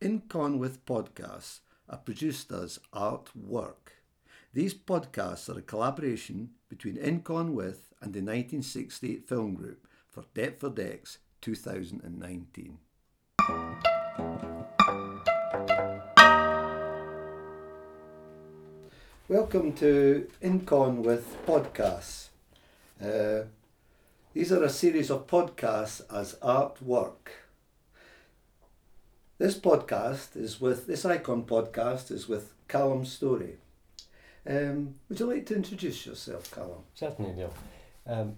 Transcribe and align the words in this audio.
Incon 0.00 0.56
with 0.56 0.86
podcasts 0.86 1.60
are 1.86 1.98
produced 1.98 2.50
as 2.52 2.78
artwork. 2.90 4.00
These 4.54 4.72
podcasts 4.72 5.54
are 5.54 5.58
a 5.58 5.62
collaboration 5.62 6.52
between 6.70 6.96
Incon 6.96 7.52
with 7.52 7.92
and 8.00 8.14
the 8.14 8.20
1968 8.20 9.28
Film 9.28 9.52
Group 9.52 9.86
for 10.08 10.24
Deptford 10.34 10.78
X 10.78 11.18
2019. 11.42 12.78
Welcome 19.28 19.74
to 19.74 20.30
Incon 20.42 21.04
with 21.04 21.36
podcasts. 21.46 22.28
Uh, 22.98 23.42
these 24.32 24.50
are 24.50 24.62
a 24.62 24.70
series 24.70 25.10
of 25.10 25.26
podcasts 25.26 26.00
as 26.10 26.36
artwork. 26.36 27.39
This 29.40 29.58
podcast 29.58 30.36
is 30.36 30.60
with 30.60 30.86
this 30.86 31.06
icon 31.06 31.44
podcast 31.44 32.10
is 32.10 32.28
with 32.28 32.52
Calum 32.68 33.04
Storrie. 33.04 33.56
Um, 34.46 34.96
would 35.08 35.18
you 35.18 35.24
like 35.24 35.46
to 35.46 35.54
introduce 35.54 36.04
yourself, 36.04 36.54
Calum? 36.54 36.82
Certainly, 36.94 37.32
Neil. 37.32 37.54
Um, 38.06 38.36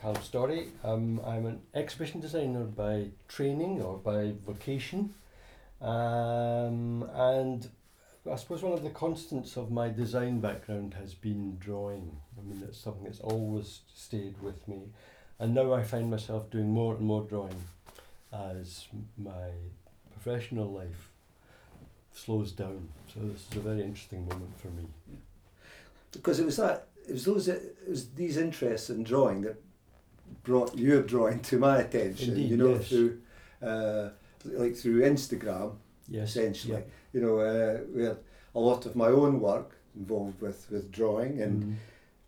Calum 0.00 0.16
Storrie. 0.22 0.68
Um, 0.82 1.20
I'm 1.26 1.44
an 1.44 1.60
exhibition 1.74 2.22
designer 2.22 2.64
by 2.64 3.08
training 3.28 3.82
or 3.82 3.98
by 3.98 4.32
vocation, 4.46 5.12
um, 5.82 7.06
and 7.12 7.68
I 8.32 8.36
suppose 8.36 8.62
one 8.62 8.72
of 8.72 8.82
the 8.82 8.88
constants 8.88 9.58
of 9.58 9.70
my 9.70 9.90
design 9.90 10.40
background 10.40 10.94
has 10.94 11.12
been 11.12 11.58
drawing. 11.58 12.16
I 12.38 12.48
mean, 12.48 12.64
it's 12.66 12.78
something 12.78 13.04
that's 13.04 13.20
always 13.20 13.80
stayed 13.94 14.40
with 14.40 14.66
me, 14.66 14.84
and 15.38 15.54
now 15.54 15.74
I 15.74 15.82
find 15.82 16.10
myself 16.10 16.48
doing 16.50 16.70
more 16.70 16.94
and 16.94 17.04
more 17.04 17.24
drawing 17.24 17.62
as 18.32 18.86
my 19.18 19.50
professional 20.22 20.70
life 20.70 21.10
slows 22.12 22.52
down. 22.52 22.88
So 23.12 23.20
this 23.20 23.46
is 23.50 23.56
a 23.56 23.60
very 23.60 23.82
interesting 23.82 24.26
moment 24.28 24.58
for 24.58 24.68
me. 24.68 24.84
Because 26.12 26.40
it 26.40 26.46
was 26.46 26.56
that 26.56 26.88
it 27.08 27.12
was 27.12 27.24
those 27.24 27.48
it 27.48 27.76
was 27.88 28.10
these 28.10 28.36
interests 28.36 28.90
in 28.90 29.02
drawing 29.02 29.42
that 29.42 29.56
brought 30.42 30.76
your 30.76 31.02
drawing 31.02 31.40
to 31.40 31.58
my 31.58 31.78
attention. 31.78 32.30
Indeed, 32.30 32.50
you 32.50 32.56
know, 32.56 32.74
yes. 32.74 32.88
through 32.88 33.20
uh, 33.62 34.08
like 34.44 34.76
through 34.76 35.02
Instagram, 35.02 35.76
Yes. 36.08 36.30
essentially. 36.30 36.74
yeah. 36.74 36.80
You 37.12 37.20
know, 37.20 37.38
uh, 37.38 37.78
where 37.92 38.16
a 38.54 38.60
lot 38.60 38.86
of 38.86 38.96
my 38.96 39.08
own 39.08 39.40
work 39.40 39.76
involved 39.96 40.40
with 40.40 40.66
with 40.70 40.90
drawing 40.92 41.40
and. 41.40 41.64
Mm. 41.64 41.74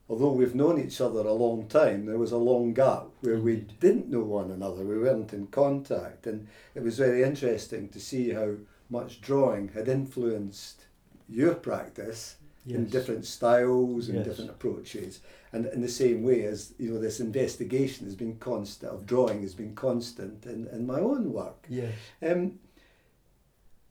Although 0.09 0.33
we've 0.33 0.55
known 0.55 0.81
each 0.81 1.01
other 1.01 1.21
a 1.21 1.33
long 1.33 1.67
time, 1.69 2.07
there 2.07 2.19
was 2.19 2.33
a 2.33 2.37
long 2.37 2.75
gap 2.75 3.05
where 3.21 3.39
we 3.39 3.57
didn't 3.81 4.09
know 4.11 4.21
one 4.21 4.51
another, 4.51 4.83
we 4.85 4.99
weren't 4.99 5.33
in 5.33 5.47
contact, 5.49 6.27
and 6.27 6.47
it 6.75 6.83
was 6.83 6.99
very 6.99 7.23
interesting 7.23 7.89
to 7.89 8.01
see 8.01 8.31
how 8.31 8.55
much 8.91 9.21
drawing 9.21 9.69
had 9.69 9.89
influenced 9.89 10.85
your 11.29 11.55
practice 11.55 12.37
in 12.67 12.87
different 12.87 13.25
styles 13.25 14.09
and 14.09 14.19
Yes. 14.19 14.27
different 14.27 14.51
approaches. 14.51 15.21
And 15.53 15.67
in 15.67 15.81
the 15.81 15.89
same 15.89 16.23
way 16.23 16.45
as 16.45 16.75
you 16.79 16.91
know, 16.93 17.01
this 17.01 17.19
investigation 17.19 18.07
has 18.07 18.15
been 18.15 18.37
constant 18.39 18.93
of 18.93 19.05
drawing 19.07 19.43
has 19.43 19.55
been 19.55 19.75
constant 19.75 20.47
in, 20.47 20.69
in 20.69 20.87
my 20.87 21.01
own 21.01 21.33
work. 21.33 21.67
Yes. 21.69 21.93
Um, 22.23 22.59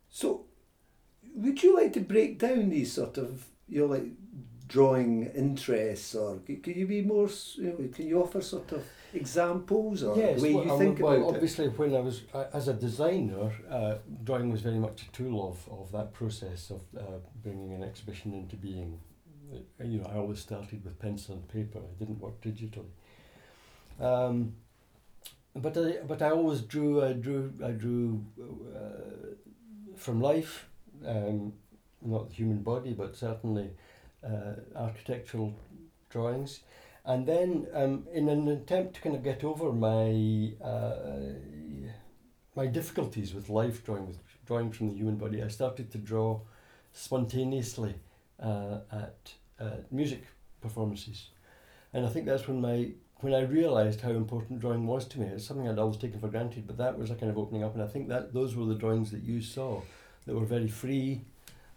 so, 0.09 0.45
would 1.35 1.63
you 1.63 1.75
like 1.75 1.93
to 1.93 1.99
break 1.99 2.39
down 2.39 2.69
these 2.69 2.93
sort 2.93 3.17
of 3.17 3.45
you 3.67 3.81
know 3.81 3.87
like 3.87 4.05
drawing 4.75 5.11
interests, 5.43 6.15
or 6.15 6.39
c- 6.47 6.57
could 6.63 6.75
you 6.81 6.87
be 6.87 7.01
more? 7.01 7.29
You 7.57 7.63
know, 7.69 7.89
can 7.95 8.05
you 8.11 8.17
offer 8.23 8.41
sort 8.41 8.71
of 8.71 8.81
examples 9.13 10.03
or 10.03 10.15
yes, 10.17 10.41
way 10.41 10.53
well, 10.53 10.65
you 10.65 10.77
think 10.83 10.99
well, 10.99 11.13
about 11.17 11.29
it? 11.29 11.35
obviously, 11.35 11.67
when 11.79 11.93
I 11.95 11.99
was 12.09 12.17
uh, 12.33 12.45
as 12.59 12.67
a 12.67 12.73
designer, 12.87 13.51
uh, 13.69 13.95
drawing 14.23 14.49
was 14.51 14.61
very 14.61 14.79
much 14.87 14.97
a 15.07 15.11
tool 15.11 15.37
of, 15.51 15.57
of 15.79 15.91
that 15.91 16.13
process 16.13 16.71
of 16.71 16.81
uh, 16.97 17.03
bringing 17.43 17.73
an 17.77 17.83
exhibition 17.83 18.33
into 18.33 18.55
being. 18.55 18.91
Uh, 19.53 19.83
You 19.91 19.97
know, 19.99 20.09
I 20.13 20.15
always 20.21 20.39
started 20.39 20.79
with 20.85 20.95
pencil 20.99 21.35
and 21.35 21.45
paper. 21.57 21.79
I 21.79 21.93
didn't 21.99 22.19
work 22.25 22.37
digitally. 22.41 22.93
Um, 23.99 24.53
but 25.55 25.77
I 25.77 25.87
but 26.07 26.21
I 26.21 26.29
always 26.31 26.61
drew. 26.61 27.03
I 27.09 27.13
drew. 27.13 27.41
I 27.69 27.71
drew 27.71 28.23
uh, 28.75 29.35
from 29.97 30.21
life, 30.21 30.53
um, 31.05 31.53
not 32.01 32.29
the 32.29 32.35
human 32.35 32.61
body, 32.63 32.93
but 32.93 33.15
certainly 33.15 33.67
uh, 34.23 34.55
architectural 34.75 35.53
drawings. 36.09 36.61
And 37.03 37.25
then, 37.25 37.67
um, 37.73 38.07
in 38.13 38.29
an 38.29 38.47
attempt 38.47 38.95
to 38.95 39.01
kind 39.01 39.15
of 39.15 39.23
get 39.23 39.43
over 39.43 39.73
my 39.73 40.53
uh, 40.63 41.33
my 42.55 42.67
difficulties 42.67 43.33
with 43.33 43.49
life 43.49 43.83
drawing, 43.83 44.07
with 44.07 44.19
drawing 44.45 44.71
from 44.71 44.89
the 44.89 44.95
human 44.95 45.15
body, 45.15 45.41
I 45.41 45.47
started 45.47 45.91
to 45.91 45.97
draw 45.97 46.41
spontaneously 46.93 47.95
uh, 48.39 48.79
at 48.91 49.33
uh, 49.59 49.77
music 49.89 50.23
performances, 50.61 51.29
and 51.93 52.05
I 52.05 52.09
think 52.09 52.27
that's 52.27 52.47
when 52.47 52.61
my 52.61 52.91
when 53.21 53.33
I 53.33 53.41
realised 53.41 54.01
how 54.01 54.11
important 54.11 54.59
drawing 54.59 54.85
was 54.85 55.07
to 55.07 55.19
me. 55.19 55.27
It's 55.27 55.45
something 55.45 55.67
I'd 55.67 55.79
always 55.79 55.97
taken 55.97 56.19
for 56.19 56.27
granted, 56.27 56.67
but 56.67 56.77
that 56.77 56.99
was 56.99 57.09
a 57.09 57.15
kind 57.15 57.31
of 57.31 57.37
opening 57.37 57.63
up, 57.63 57.73
and 57.73 57.83
I 57.83 57.87
think 57.87 58.09
that 58.09 58.31
those 58.31 58.55
were 58.55 58.65
the 58.65 58.75
drawings 58.75 59.09
that 59.09 59.23
you 59.23 59.41
saw, 59.41 59.81
that 60.25 60.35
were 60.35 60.45
very 60.45 60.67
free, 60.67 61.21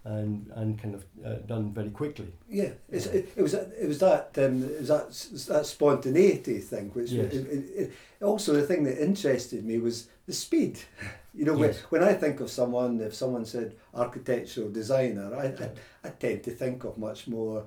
and 0.05 0.51
and 0.55 0.79
kind 0.83 0.95
of 0.95 1.05
uh, 1.25 1.37
done 1.47 1.73
very 1.73 1.91
quickly. 1.91 2.33
Yeah, 2.49 2.73
it's, 2.91 3.07
it, 3.07 3.33
it 3.37 3.43
was 3.43 3.55
it 3.55 3.89
was 3.89 3.99
that 4.01 4.31
um, 4.39 4.63
it 4.63 4.81
was 4.81 4.89
that 4.89 5.55
that 5.55 5.67
spontaneity 5.67 6.59
thing, 6.61 6.91
which 6.91 7.11
Yes. 7.11 7.33
it, 7.33 7.47
it, 7.77 7.93
also 8.23 8.53
the 8.53 8.67
thing 8.67 8.85
that 8.85 9.03
interested 9.03 9.65
me 9.65 9.79
was 9.79 10.09
the 10.27 10.33
speed. 10.33 10.79
You 11.37 11.45
know, 11.47 11.55
when, 11.55 11.71
Yes. 11.71 11.81
when 11.91 12.01
I 12.05 12.13
think 12.13 12.39
of 12.39 12.49
someone, 12.49 13.01
if 13.01 13.13
someone 13.13 13.45
said 13.45 13.75
architectural 13.93 14.71
designer, 14.71 15.35
I, 15.35 15.47
I, 15.65 15.71
I 16.05 16.11
tend 16.11 16.45
to 16.45 16.53
think 16.53 16.85
of 16.85 16.97
much 16.97 17.27
more 17.27 17.65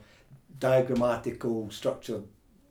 diagrammatical, 0.58 1.72
structured 1.72 2.24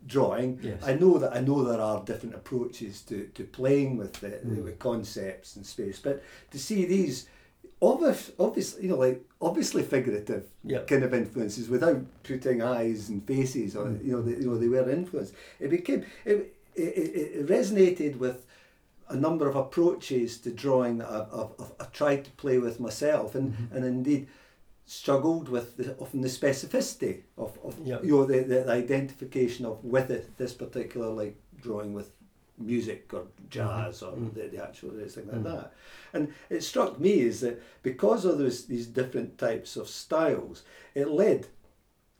drawing. 0.07 0.59
Yes. 0.63 0.83
I 0.85 0.95
know 0.95 1.19
that 1.19 1.35
I 1.37 1.41
know 1.41 1.65
there 1.65 1.81
are 1.81 2.03
different 2.05 2.35
approaches 2.35 3.03
to, 3.03 3.27
to 3.35 3.45
playing 3.45 3.97
with 3.97 4.15
the, 4.21 4.29
Mm. 4.29 4.65
with 4.65 4.79
concepts 4.79 5.57
and 5.57 5.67
space, 5.67 5.99
but 5.99 6.23
to 6.53 6.59
see 6.59 6.85
these 6.87 7.29
obvious, 7.83 8.33
obviously, 8.39 8.83
you 8.85 8.89
know, 8.89 8.97
like 8.97 9.23
obviously 9.41 9.83
figurative 9.83 10.45
Yeah. 10.65 10.81
kind 10.85 11.05
of 11.05 11.13
influences 11.15 11.69
without 11.69 12.01
putting 12.23 12.63
eyes 12.63 13.09
and 13.11 13.27
faces 13.27 13.77
on, 13.77 13.99
Mm. 13.99 14.05
you 14.05 14.13
know, 14.13 14.23
they, 14.23 14.33
you 14.43 14.47
know, 14.51 14.59
they 14.59 14.69
were 14.69 14.89
influenced. 14.91 15.35
It 15.61 15.71
became 15.71 16.05
it, 16.25 16.55
it, 16.75 16.83
it 16.83 17.47
resonated 17.47 18.17
with 18.19 18.47
a 19.09 19.17
number 19.17 19.49
of 19.49 19.57
approaches 19.57 20.39
to 20.39 20.51
drawing 20.51 20.99
that 20.99 21.09
I've, 21.11 21.33
I've, 21.61 21.73
I've, 21.81 21.93
tried 21.93 22.25
to 22.25 22.31
play 22.33 22.59
with 22.59 22.81
myself, 22.81 23.35
and 23.35 23.53
Mhm. 23.53 23.73
and 23.77 23.85
indeed 23.85 24.27
struggled 24.89 25.49
with 25.49 25.77
the, 25.77 25.97
often 25.99 26.21
the 26.23 26.29
specificity 26.29 27.23
of, 27.37 27.59
of 27.65 27.77
Yeah. 27.85 28.01
you 28.03 28.13
know 28.13 28.25
the, 28.25 28.41
the 28.43 28.71
identification 28.71 29.67
of 29.67 29.85
with 29.85 30.11
it 30.11 30.37
this 30.39 30.53
particular 30.55 31.09
like 31.09 31.37
drawing 31.61 31.93
with 31.93 32.11
music 32.59 33.13
or 33.13 33.27
jazz 33.51 34.03
or 34.03 34.13
Mhm. 34.13 34.35
the, 34.35 34.49
the 34.49 34.63
actual 34.63 34.91
thing 34.91 35.27
like 35.27 35.37
Mm. 35.41 35.45
that 35.45 35.73
and 36.13 36.33
it 36.49 36.63
struck 36.63 36.99
me 36.99 37.13
is 37.21 37.41
that 37.41 37.61
because 37.83 38.25
of 38.25 38.39
those 38.39 38.65
these 38.67 38.87
different 38.87 39.37
types 39.39 39.77
of 39.77 39.89
styles 39.89 40.63
it 40.95 41.09
led 41.09 41.47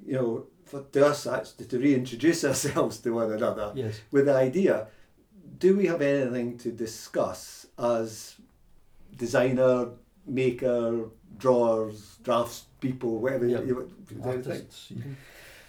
you 0.05 0.15
know 0.15 0.47
for 0.65 0.83
to 0.93 1.07
us 1.07 1.27
actually 1.27 1.65
to 1.67 1.79
reintroduce 1.79 2.45
ourselves 2.49 2.99
to 2.99 3.11
one 3.15 3.33
another 3.33 3.73
Yes. 3.75 4.01
with 4.11 4.27
the 4.27 4.35
idea 4.35 4.89
do 5.59 5.75
we 5.77 5.87
have 5.87 6.03
anything 6.03 6.59
to 6.59 6.71
discuss 6.71 7.67
as 7.79 8.37
designer 9.17 9.89
maker 10.27 11.05
drawers 11.39 12.17
drafts 12.23 12.65
people 12.81 13.21
whatever 13.21 13.47
Yeah. 13.47 13.61
you, 13.61 13.67
you, 13.67 13.91
you 14.11 14.17
think 14.23 14.27
Artists, 14.27 14.93
even. 14.93 15.17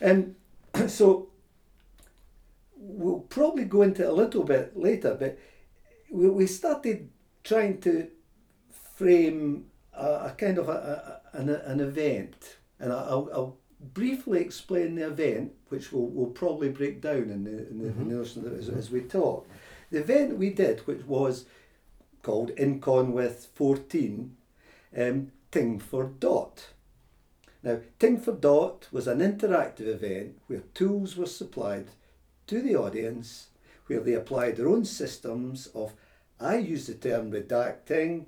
and 0.01 0.35
so 0.89 1.29
we'll 2.77 3.19
probably 3.21 3.65
go 3.65 3.81
into 3.81 4.03
it 4.03 4.09
a 4.09 4.13
little 4.13 4.43
bit 4.43 4.77
later, 4.77 5.15
but 5.19 5.37
we, 6.11 6.29
we 6.29 6.47
started 6.47 7.09
trying 7.43 7.79
to 7.81 8.07
frame 8.95 9.65
a, 9.93 10.05
a 10.05 10.35
kind 10.37 10.57
of 10.57 10.69
a, 10.69 11.21
a, 11.33 11.37
an, 11.37 11.49
an 11.49 11.79
event. 11.79 12.57
And 12.79 12.91
I- 12.93 13.05
I'll, 13.07 13.29
I'll 13.33 13.57
briefly 13.93 14.39
explain 14.41 14.95
the 14.95 15.07
event, 15.07 15.53
which 15.69 15.91
we'll, 15.91 16.07
we'll 16.07 16.31
probably 16.31 16.69
break 16.69 17.01
down 17.01 17.29
in 17.29 17.43
the, 17.43 17.67
in 17.69 17.79
the, 17.79 17.87
in 17.87 17.97
the 17.97 18.03
Mhm. 18.03 18.17
notion 18.17 18.45
of 18.47 18.57
as, 18.57 18.69
as 18.69 18.89
we 18.89 19.01
talk. 19.01 19.47
The 19.91 19.99
event 19.99 20.37
we 20.37 20.49
did, 20.49 20.79
which 20.81 21.03
was 21.05 21.45
called 22.23 22.51
InCon 22.55 23.11
with 23.11 23.47
14, 23.55 24.35
um, 24.97 25.31
Ting 25.51 25.79
for 25.79 26.05
Dot. 26.19 26.67
Now, 27.63 27.79
Ting 27.99 28.19
for 28.19 28.33
Dot 28.33 28.87
was 28.91 29.07
an 29.07 29.19
interactive 29.19 29.87
event 29.87 30.39
where 30.47 30.61
tools 30.73 31.15
were 31.15 31.25
supplied 31.25 31.87
to 32.47 32.61
the 32.61 32.75
audience 32.75 33.47
where 33.87 33.99
they 33.99 34.13
applied 34.13 34.57
their 34.57 34.67
own 34.67 34.85
systems 34.85 35.67
of, 35.67 35.93
I 36.39 36.57
use 36.57 36.87
the 36.87 36.93
term 36.93 37.31
redacting, 37.31 38.25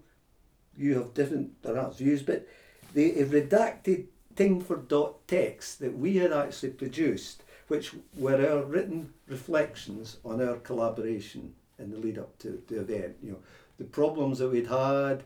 you 0.78 0.96
have 0.96 1.14
different 1.14 1.62
perhaps 1.62 1.98
views, 1.98 2.22
but 2.22 2.48
they 2.94 3.12
redacted 3.12 4.06
thing 4.36 4.62
for 4.62 4.78
Dot 4.78 5.28
text 5.28 5.80
that 5.80 5.98
we 5.98 6.18
had 6.18 6.32
actually 6.32 6.70
produced, 6.70 7.44
which 7.68 7.94
were 8.16 8.40
our 8.50 8.64
written 8.64 9.14
reflections 9.28 10.18
on 10.24 10.42
our 10.42 10.56
collaboration 10.56 11.54
in 11.78 11.92
the 11.92 11.98
lead 11.98 12.18
up 12.18 12.38
to 12.40 12.62
the 12.68 12.80
event. 12.80 13.18
You 13.22 13.32
know, 13.34 13.40
the 13.78 13.84
problems 13.86 14.40
that 14.40 14.50
we'd 14.50 14.68
had, 14.68 15.24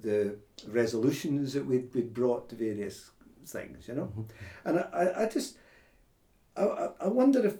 the 0.00 0.36
resolutions 0.68 1.52
that 1.52 1.66
we'd, 1.66 1.94
we'd 1.94 2.14
brought 2.14 2.48
to 2.48 2.54
various 2.54 3.10
things, 3.46 3.88
you 3.88 3.94
know. 3.94 4.12
Mhm. 4.16 4.24
And 4.64 4.78
I, 4.78 4.82
I, 4.82 5.22
I 5.24 5.28
just, 5.28 5.56
I 6.56 6.88
I 7.00 7.08
wonder 7.08 7.44
if 7.46 7.56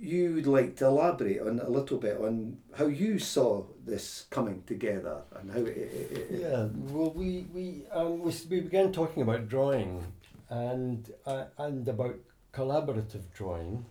you 0.00 0.34
would 0.34 0.46
like 0.46 0.76
to 0.76 0.86
elaborate 0.86 1.42
on 1.42 1.60
a 1.60 1.68
little 1.68 1.98
bit 1.98 2.16
on 2.16 2.56
how 2.74 2.86
you 2.86 3.18
saw 3.18 3.62
this 3.84 4.24
coming 4.30 4.62
together 4.66 5.20
and 5.38 5.52
how 5.52 5.58
it, 5.58 5.76
it, 5.76 6.10
it, 6.12 6.40
Yeah, 6.40 6.68
well, 6.72 7.12
we 7.12 7.46
we 7.52 7.82
um, 7.92 8.22
we, 8.22 8.32
we 8.48 8.60
began 8.60 8.92
talking 8.92 9.22
about 9.22 9.48
drawing 9.48 10.02
and 10.48 11.12
uh, 11.26 11.44
and 11.58 11.86
about 11.86 12.16
collaborative 12.54 13.30
drawing, 13.34 13.84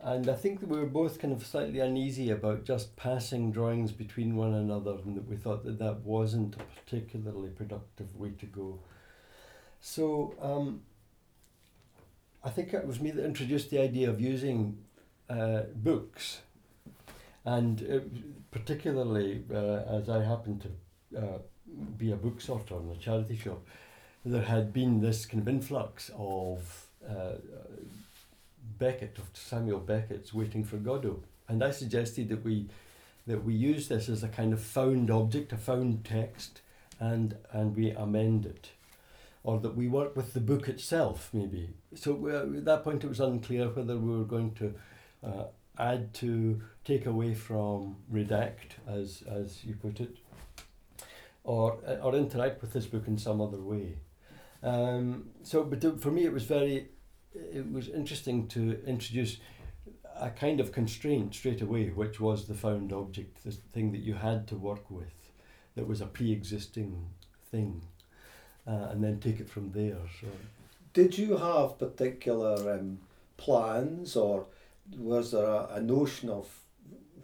and 0.00 0.28
I 0.28 0.34
think 0.34 0.60
that 0.60 0.68
we 0.68 0.78
were 0.78 0.86
both 0.86 1.18
kind 1.18 1.32
of 1.32 1.46
slightly 1.46 1.80
uneasy 1.80 2.30
about 2.30 2.64
just 2.64 2.94
passing 2.96 3.52
drawings 3.52 3.90
between 3.90 4.36
one 4.36 4.52
another, 4.52 4.98
and 5.02 5.16
that 5.16 5.26
we 5.26 5.36
thought 5.36 5.64
that 5.64 5.78
that 5.78 6.00
wasn't 6.00 6.56
a 6.56 6.80
particularly 6.84 7.48
productive 7.48 8.14
way 8.16 8.32
to 8.38 8.46
go. 8.46 8.80
So 9.80 10.34
um, 10.42 10.82
I 12.44 12.50
think 12.50 12.74
it 12.74 12.86
was 12.86 13.00
me 13.00 13.12
that 13.12 13.24
introduced 13.24 13.70
the 13.70 13.80
idea 13.80 14.10
of 14.10 14.20
using 14.20 14.76
uh, 15.32 15.62
books, 15.74 16.42
and 17.44 17.82
uh, 17.90 18.00
particularly 18.50 19.42
uh, 19.52 19.82
as 19.98 20.08
I 20.08 20.22
happen 20.22 20.60
to 20.60 21.18
uh, 21.18 21.38
be 21.96 22.12
a 22.12 22.16
book 22.16 22.40
sorter 22.40 22.76
in 22.76 22.90
a 22.90 22.96
charity 22.96 23.36
shop, 23.36 23.66
there 24.24 24.42
had 24.42 24.72
been 24.72 25.00
this 25.00 25.26
kind 25.26 25.42
of 25.42 25.48
influx 25.48 26.10
of 26.16 26.86
uh, 27.08 27.36
Beckett, 28.78 29.18
of 29.18 29.30
Samuel 29.32 29.80
Beckett's 29.80 30.34
Waiting 30.34 30.64
for 30.64 30.76
Godot. 30.76 31.22
And 31.48 31.62
I 31.62 31.70
suggested 31.70 32.28
that 32.28 32.44
we 32.44 32.66
that 33.26 33.44
we 33.44 33.54
use 33.54 33.88
this 33.88 34.08
as 34.08 34.24
a 34.24 34.28
kind 34.28 34.52
of 34.52 34.60
found 34.60 35.10
object, 35.10 35.52
a 35.52 35.56
found 35.56 36.04
text, 36.04 36.60
and 37.00 37.36
and 37.52 37.76
we 37.76 37.90
amend 37.90 38.46
it. 38.46 38.70
Or 39.44 39.58
that 39.58 39.76
we 39.76 39.88
work 39.88 40.16
with 40.16 40.34
the 40.34 40.40
book 40.40 40.68
itself, 40.68 41.30
maybe. 41.32 41.70
So 41.96 42.28
at 42.28 42.64
that 42.64 42.84
point, 42.84 43.02
it 43.02 43.08
was 43.08 43.18
unclear 43.18 43.68
whether 43.68 43.96
we 43.96 44.16
were 44.16 44.24
going 44.24 44.52
to 44.54 44.74
uh, 45.22 45.44
add 45.78 46.12
to, 46.14 46.60
take 46.84 47.06
away 47.06 47.34
from, 47.34 47.96
redact, 48.12 48.78
as 48.86 49.22
as 49.26 49.64
you 49.64 49.74
put 49.74 50.00
it, 50.00 50.16
or 51.44 51.78
uh, 51.86 52.04
or 52.04 52.14
interact 52.14 52.60
with 52.60 52.72
this 52.72 52.86
book 52.86 53.06
in 53.06 53.18
some 53.18 53.40
other 53.40 53.60
way. 53.60 53.96
Um, 54.62 55.30
so, 55.42 55.64
but 55.64 56.00
for 56.00 56.10
me, 56.10 56.24
it 56.24 56.32
was 56.32 56.44
very, 56.44 56.88
it 57.34 57.70
was 57.72 57.88
interesting 57.88 58.46
to 58.48 58.80
introduce 58.86 59.38
a 60.20 60.30
kind 60.30 60.60
of 60.60 60.70
constraint 60.70 61.34
straight 61.34 61.62
away, 61.62 61.88
which 61.88 62.20
was 62.20 62.46
the 62.46 62.54
found 62.54 62.92
object, 62.92 63.42
the 63.44 63.50
thing 63.50 63.92
that 63.92 64.02
you 64.02 64.14
had 64.14 64.46
to 64.48 64.56
work 64.56 64.90
with, 64.90 65.32
that 65.74 65.88
was 65.88 66.00
a 66.00 66.06
pre-existing 66.06 67.08
thing, 67.50 67.82
uh, 68.66 68.88
and 68.90 69.02
then 69.02 69.18
take 69.18 69.40
it 69.40 69.48
from 69.48 69.72
there. 69.72 69.98
So. 70.20 70.28
Did 70.92 71.18
you 71.18 71.38
have 71.38 71.78
particular 71.78 72.74
um, 72.74 72.98
plans, 73.36 74.14
or 74.14 74.46
was 74.98 75.32
there 75.32 75.44
a, 75.44 75.74
a 75.74 75.80
notion 75.80 76.28
of 76.28 76.48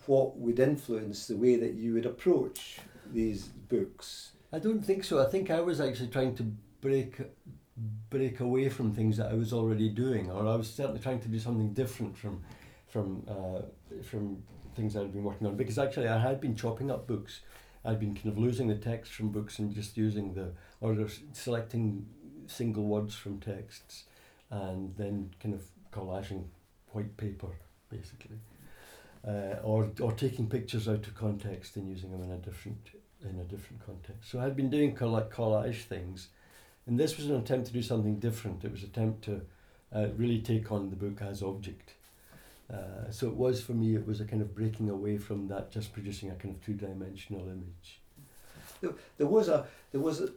what 0.07 0.37
would 0.39 0.59
influence 0.59 1.27
the 1.27 1.37
way 1.37 1.57
that 1.57 1.75
you 1.75 1.95
would 1.95 2.07
approach 2.07 2.79
these 3.13 3.45
books? 3.45 4.33
I 4.53 4.59
don't 4.59 4.83
think 4.83 5.05
so. 5.05 5.23
I 5.25 5.29
think 5.29 5.51
I 5.51 5.61
was 5.61 5.81
actually 5.81 6.09
trying 6.09 6.35
to 6.37 6.45
break 6.81 7.21
break 8.11 8.41
away 8.41 8.69
from 8.69 8.93
things 8.93 9.17
that 9.19 9.31
I 9.31 9.35
was 9.35 9.53
already 9.53 9.89
doing, 9.89 10.31
or 10.31 10.47
I 10.47 10.57
was 10.57 10.73
certainly 10.73 11.01
trying 11.01 11.21
to 11.21 11.29
do 11.29 11.39
something 11.39 11.73
different 11.75 12.17
from 12.17 12.43
from 12.87 13.25
uh, 13.29 14.03
from 14.03 14.43
things 14.75 14.97
I'd 14.97 15.13
been 15.13 15.25
working 15.25 15.47
on. 15.47 15.57
Because 15.57 15.79
actually, 15.79 16.09
I 16.09 16.19
had 16.19 16.41
been 16.41 16.57
chopping 16.57 16.91
up 16.91 17.07
books. 17.07 17.41
I'd 17.85 18.01
been 18.01 18.15
kind 18.15 18.29
of 18.29 18.39
losing 18.39 18.69
the 18.69 18.77
text 18.77 19.13
from 19.13 19.31
books 19.31 19.59
and 19.59 19.75
just 19.75 19.97
using 19.97 20.35
the 20.35 20.53
or 20.81 20.97
selecting 21.33 22.07
single 22.47 22.85
words 22.85 23.15
from 23.15 23.41
texts, 23.41 24.05
and 24.51 24.97
then 24.97 25.31
kind 25.41 25.55
of 25.55 25.63
collaging 25.93 26.45
white 26.93 27.17
paper, 27.17 27.49
basically, 27.91 28.39
uh, 29.27 29.57
or 29.63 29.91
or 30.01 30.13
taking 30.13 30.49
pictures 30.49 30.89
out 30.89 31.07
of 31.07 31.15
context 31.15 31.77
and 31.77 31.89
using 31.89 32.11
them 32.11 32.23
in 32.23 32.31
a 32.31 32.37
different 32.39 32.91
in 33.23 33.39
a 33.41 33.45
different 33.45 33.85
context. 33.85 34.31
So 34.31 34.41
I'd 34.41 34.57
been 34.57 34.71
doing 34.71 34.95
colla- 34.95 35.29
collage 35.31 35.83
things, 35.85 36.29
and 36.87 36.99
this 36.99 37.17
was 37.17 37.27
an 37.27 37.37
attempt 37.37 37.67
to 37.67 37.73
do 37.73 37.83
something 37.83 38.19
different. 38.19 38.65
It 38.65 38.73
was 38.73 38.83
an 38.83 38.91
attempt 38.91 39.25
to 39.25 39.41
uh, 39.93 40.09
really 40.17 40.41
take 40.41 40.71
on 40.73 40.91
the 40.91 40.97
book 40.97 41.21
as 41.23 41.43
object. 41.43 41.95
Uh, 42.73 43.11
so 43.11 43.29
it 43.29 43.35
was 43.35 43.63
for 43.63 43.73
me. 43.73 43.95
It 43.97 44.07
was 44.07 44.21
a 44.21 44.25
kind 44.25 44.43
of 44.43 44.55
breaking 44.55 44.91
away 44.91 45.17
from 45.17 45.49
that, 45.49 45.71
just 45.71 45.93
producing 45.93 46.31
a 46.31 46.35
kind 46.35 46.55
of 46.55 46.65
two-dimensional 46.65 47.49
image. 47.49 48.01
There 49.17 49.27
was 49.27 49.49
a 49.49 49.67
there 49.91 50.01
was 50.01 50.21
a, 50.21 50.29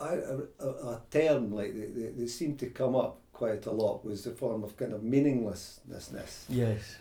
a, 0.00 0.40
a, 0.58 0.66
a 0.66 1.00
term 1.10 1.52
like 1.52 1.74
that, 1.74 1.94
that, 1.94 2.18
that 2.18 2.28
seemed 2.28 2.58
to 2.60 2.66
come 2.66 2.96
up 2.96 3.21
quite 3.42 3.66
a 3.66 3.72
lot 3.72 4.04
was 4.04 4.22
the 4.22 4.30
form 4.30 4.62
of 4.62 4.76
kind 4.76 4.92
of 4.92 5.02
meaninglessness. 5.02 6.46
Yes. 6.48 6.96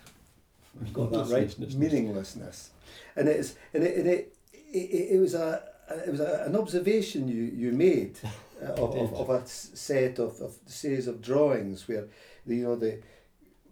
I've 0.82 0.92
got 0.92 1.12
that 1.12 1.28
right. 1.28 1.76
Meaninglessness. 1.76 2.72
And 3.16 3.28
it 3.28 3.36
is 3.36 3.56
and 3.76 3.84
it 3.84 3.98
and 3.98 4.08
it, 4.08 4.36
it, 4.54 5.14
it 5.16 5.20
was 5.20 5.36
a 5.36 5.62
it 6.08 6.10
was 6.10 6.20
a, 6.20 6.46
an 6.48 6.56
observation 6.56 7.28
you 7.28 7.44
you 7.44 7.72
made 7.72 8.18
uh, 8.64 8.74
of, 8.74 8.96
of, 8.96 9.14
of 9.14 9.30
a 9.30 9.48
set 9.48 10.18
of, 10.18 10.42
of 10.42 10.56
series 10.66 11.08
of 11.08 11.22
drawings 11.22 11.88
where 11.88 12.06
the, 12.48 12.56
you 12.56 12.64
know 12.64 12.76
the 12.76 13.00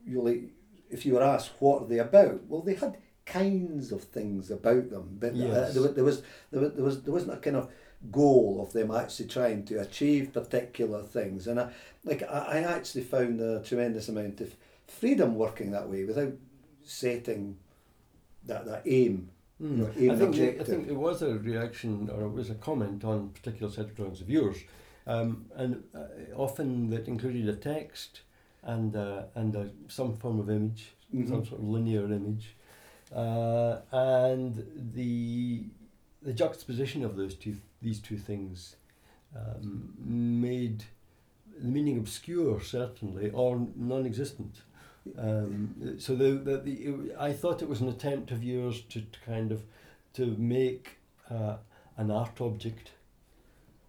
you 0.05 0.21
like 0.21 0.43
if 0.91 1.07
you 1.07 1.13
were 1.15 1.23
asked 1.23 1.51
what 1.57 1.81
are 1.81 1.87
they 1.87 1.99
about 1.99 2.43
well 2.47 2.61
they 2.61 2.75
had 2.75 2.97
kinds 3.25 3.91
of 3.91 4.03
things 4.03 4.51
about 4.51 4.89
them 4.91 5.17
but 5.19 5.31
uh, 5.31 5.71
there, 5.71 5.87
there 5.97 6.03
was 6.03 6.21
there 6.51 6.61
was 6.61 6.73
there 6.73 6.83
was 6.83 7.01
there 7.03 7.13
wasn't 7.13 7.33
a 7.33 7.37
kind 7.37 7.55
of 7.55 7.69
goal 8.11 8.59
of 8.65 8.73
them 8.73 8.91
actually 8.91 9.27
trying 9.27 9.63
to 9.65 9.75
achieve 9.79 10.33
particular 10.33 11.03
things 11.03 11.47
and 11.47 11.59
I 11.59 11.69
like 12.05 12.23
I, 12.23 12.39
I 12.39 12.57
actually 12.59 13.03
found 13.03 13.41
a 13.41 13.61
tremendous 13.61 14.07
amount 14.09 14.39
of 14.41 14.55
freedom 14.87 15.35
working 15.35 15.71
that 15.71 15.89
way 15.89 16.05
without 16.05 16.33
setting 16.83 17.57
that 18.45 18.65
that 18.65 18.83
aim 18.85 19.29
Mm. 19.61 19.77
know, 19.77 19.91
aim 19.97 20.11
I 20.11 20.15
think 20.15 20.37
it, 20.37 20.61
I 20.61 20.63
think 20.63 20.87
it 20.87 20.95
was 20.95 21.21
a 21.21 21.37
reaction 21.37 22.09
or 22.09 22.23
it 22.23 22.29
was 22.31 22.49
a 22.49 22.55
comment 22.55 23.03
on 23.03 23.29
particular 23.31 23.69
set 23.69 23.85
of 23.87 23.95
drawings 23.95 24.21
of 24.21 24.29
yours, 24.29 24.55
um, 25.05 25.47
and 25.53 25.83
uh, 25.93 26.33
often 26.33 26.89
that 26.91 27.09
included 27.09 27.49
a 27.49 27.55
text 27.57 28.21
and 28.63 28.95
uh, 28.95 29.23
and 29.35 29.55
uh, 29.57 29.65
some 29.89 30.15
form 30.15 30.39
of 30.39 30.49
image, 30.49 30.93
some 31.11 31.43
Mhm. 31.43 31.47
sort 31.47 31.59
of 31.61 31.67
linear 31.67 32.05
image, 32.05 32.55
uh, 33.13 33.79
and 33.91 34.65
the 34.93 35.65
the 36.21 36.33
juxtaposition 36.33 37.03
of 37.03 37.15
those 37.15 37.33
two 37.35 37.57
these 37.81 37.99
two 37.99 38.17
things 38.17 38.75
um, 39.35 39.93
made 39.99 40.83
the 41.57 41.67
meaning 41.67 41.97
obscure 41.97 42.61
certainly 42.61 43.29
or 43.31 43.67
non-existent. 43.75 44.61
Um, 45.17 45.95
so 45.97 46.15
the, 46.15 46.31
the, 46.31 46.57
the 46.57 46.73
it, 46.73 47.15
I 47.17 47.31
thought 47.33 47.61
it 47.61 47.69
was 47.69 47.81
an 47.81 47.87
attempt 47.89 48.31
of 48.31 48.43
yours 48.43 48.81
to, 48.89 49.01
to 49.01 49.19
kind 49.25 49.51
of 49.51 49.63
to 50.13 50.35
make 50.37 50.97
uh, 51.29 51.55
an 51.97 52.11
art 52.11 52.41
object, 52.41 52.91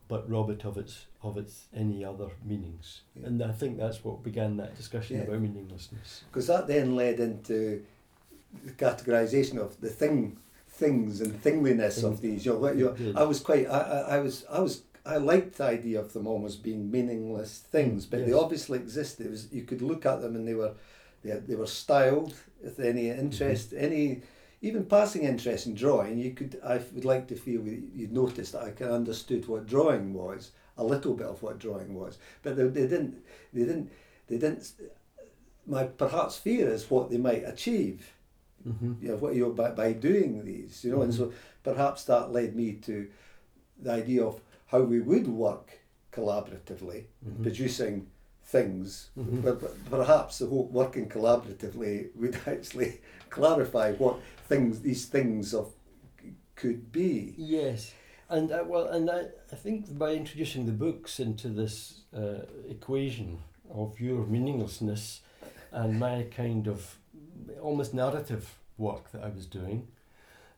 but 0.09 0.29
rob 0.31 0.51
it 0.51 0.65
of 0.65 0.77
its 0.79 1.07
of 1.23 1.37
its 1.37 1.67
any 1.75 2.05
other 2.05 2.29
meanings. 2.45 3.03
Yeah. 3.15 3.27
And 3.27 3.43
I 3.43 3.53
think 3.53 3.77
that's 3.77 4.03
what 4.05 4.23
began 4.23 4.57
that 4.59 4.77
discussion 4.77 5.17
Yeah. 5.17 5.25
about 5.25 5.41
meaninglessness. 5.41 6.23
because 6.31 6.47
that 6.47 6.67
then 6.67 6.97
led 6.97 7.21
into 7.21 7.85
the 8.65 8.73
categorization 8.73 9.59
of 9.59 9.81
the 9.81 9.91
thing 9.91 10.39
things 10.81 11.21
and 11.21 11.33
thingliness 11.45 12.03
of 12.03 12.21
these. 12.21 12.45
You 12.45 12.55
know, 12.55 12.73
you. 12.73 13.15
I 13.17 13.25
was 13.25 13.39
quite 13.41 13.67
I, 13.69 13.81
I, 13.81 13.99
I 14.17 14.19
was 14.21 14.45
I 14.51 14.61
was 14.61 14.83
I 15.05 15.19
liked 15.19 15.59
the 15.59 15.65
idea 15.65 16.01
of 16.01 16.13
them 16.13 16.27
almost 16.27 16.63
being 16.63 16.91
meaningless 16.91 17.53
things 17.59 18.07
but 18.07 18.27
they 18.27 18.33
obviously 18.33 18.79
existed 18.79 19.27
it 19.27 19.31
was, 19.31 19.53
you 19.53 19.63
could 19.63 19.83
look 19.83 20.05
at 20.07 20.21
them 20.21 20.35
and 20.37 20.47
they 20.49 20.55
were 20.55 20.73
they, 21.23 21.33
they 21.49 21.55
were 21.55 21.67
styled 21.67 22.35
with 22.63 22.81
any 22.81 23.11
interest 23.11 23.73
any 23.77 24.23
even 24.63 24.85
passing 24.85 25.23
interest 25.23 25.67
in 25.67 25.75
drawing. 25.75 26.19
You 26.19 26.33
could 26.33 26.61
I 26.65 26.77
would 26.95 27.05
like 27.05 27.29
to 27.29 27.37
feel 27.37 27.63
you'd 27.63 28.13
noticed 28.13 28.53
that 28.53 28.63
I 28.63 28.71
kind 28.71 28.91
of 28.91 28.97
understood 29.03 29.47
what 29.49 29.67
drawing 29.67 30.13
was 30.13 30.51
a 30.77 30.85
little 30.85 31.15
bit 31.15 31.27
of 31.27 31.43
what 31.43 31.59
drawing 31.59 31.95
was 31.95 32.19
but 32.43 32.57
they, 32.57 32.65
they 32.65 32.87
didn't 32.93 33.15
they 33.53 33.65
didn't 33.65 33.91
they 34.29 34.39
didn't 34.39 34.73
my 35.67 35.85
perhaps 35.85 36.37
fear 36.37 36.69
is 36.69 36.91
what 36.91 37.11
they 37.11 37.19
might 37.19 37.45
achieve 37.45 38.13
Mm-hmm. 38.67 38.93
you 39.01 39.09
know, 39.09 39.17
what 39.17 39.35
you 39.35 39.53
by, 39.53 39.71
by 39.71 39.93
doing 39.95 40.45
these, 40.45 40.85
you 40.85 40.93
know, 40.93 41.03
and 41.03 41.15
so 41.15 41.33
perhaps 41.63 42.05
that 42.05 42.31
led 42.33 42.55
me 42.55 42.73
to 42.83 43.09
the 43.81 43.91
idea 43.93 44.23
of 44.25 44.41
how 44.67 44.81
we 44.83 45.01
would 45.01 45.27
work 45.27 45.81
collaboratively, 46.13 47.05
Mhm. 47.27 47.43
producing 47.43 48.07
things. 48.45 49.11
Mhm. 49.19 49.43
But, 49.43 49.61
but 49.61 49.75
perhaps 49.91 50.39
the 50.39 50.47
whole 50.47 50.67
working 50.67 51.09
collaboratively 51.09 52.15
would 52.17 52.37
actually 52.47 53.01
clarify 53.31 53.93
what 53.95 54.19
things 54.49 54.81
these 54.81 55.07
things 55.07 55.55
of 55.55 55.73
could 56.57 56.93
be. 56.93 57.35
Yes, 57.39 57.95
and 58.29 58.53
uh, 58.53 58.65
well, 58.67 58.89
and 58.89 59.11
I, 59.11 59.29
I 59.51 59.57
think 59.57 59.97
by 59.99 60.13
introducing 60.15 60.67
the 60.67 60.73
books 60.73 61.19
into 61.21 61.49
this 61.49 62.01
uh, 62.15 62.41
equation 62.69 63.39
of 63.73 63.99
your 64.01 64.27
meaninglessness 64.27 65.21
and 65.73 65.99
my 65.99 66.25
kind 66.37 66.67
of 66.67 66.97
almost 67.61 67.95
narrative 67.95 68.59
work 68.79 69.11
that 69.13 69.23
I 69.23 69.29
was 69.29 69.47
doing, 69.47 69.89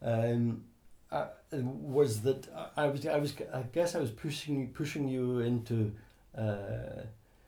um, 0.02 0.64
uh, 1.10 1.26
was 1.52 2.22
that 2.22 2.48
I 2.76 2.86
was 2.86 3.06
I 3.06 3.18
was 3.18 3.34
I 3.52 3.62
guess 3.72 3.94
I 3.94 3.98
was 3.98 4.10
pushing 4.10 4.68
pushing 4.68 5.08
you 5.08 5.40
into 5.40 5.92
uh, 6.36 7.02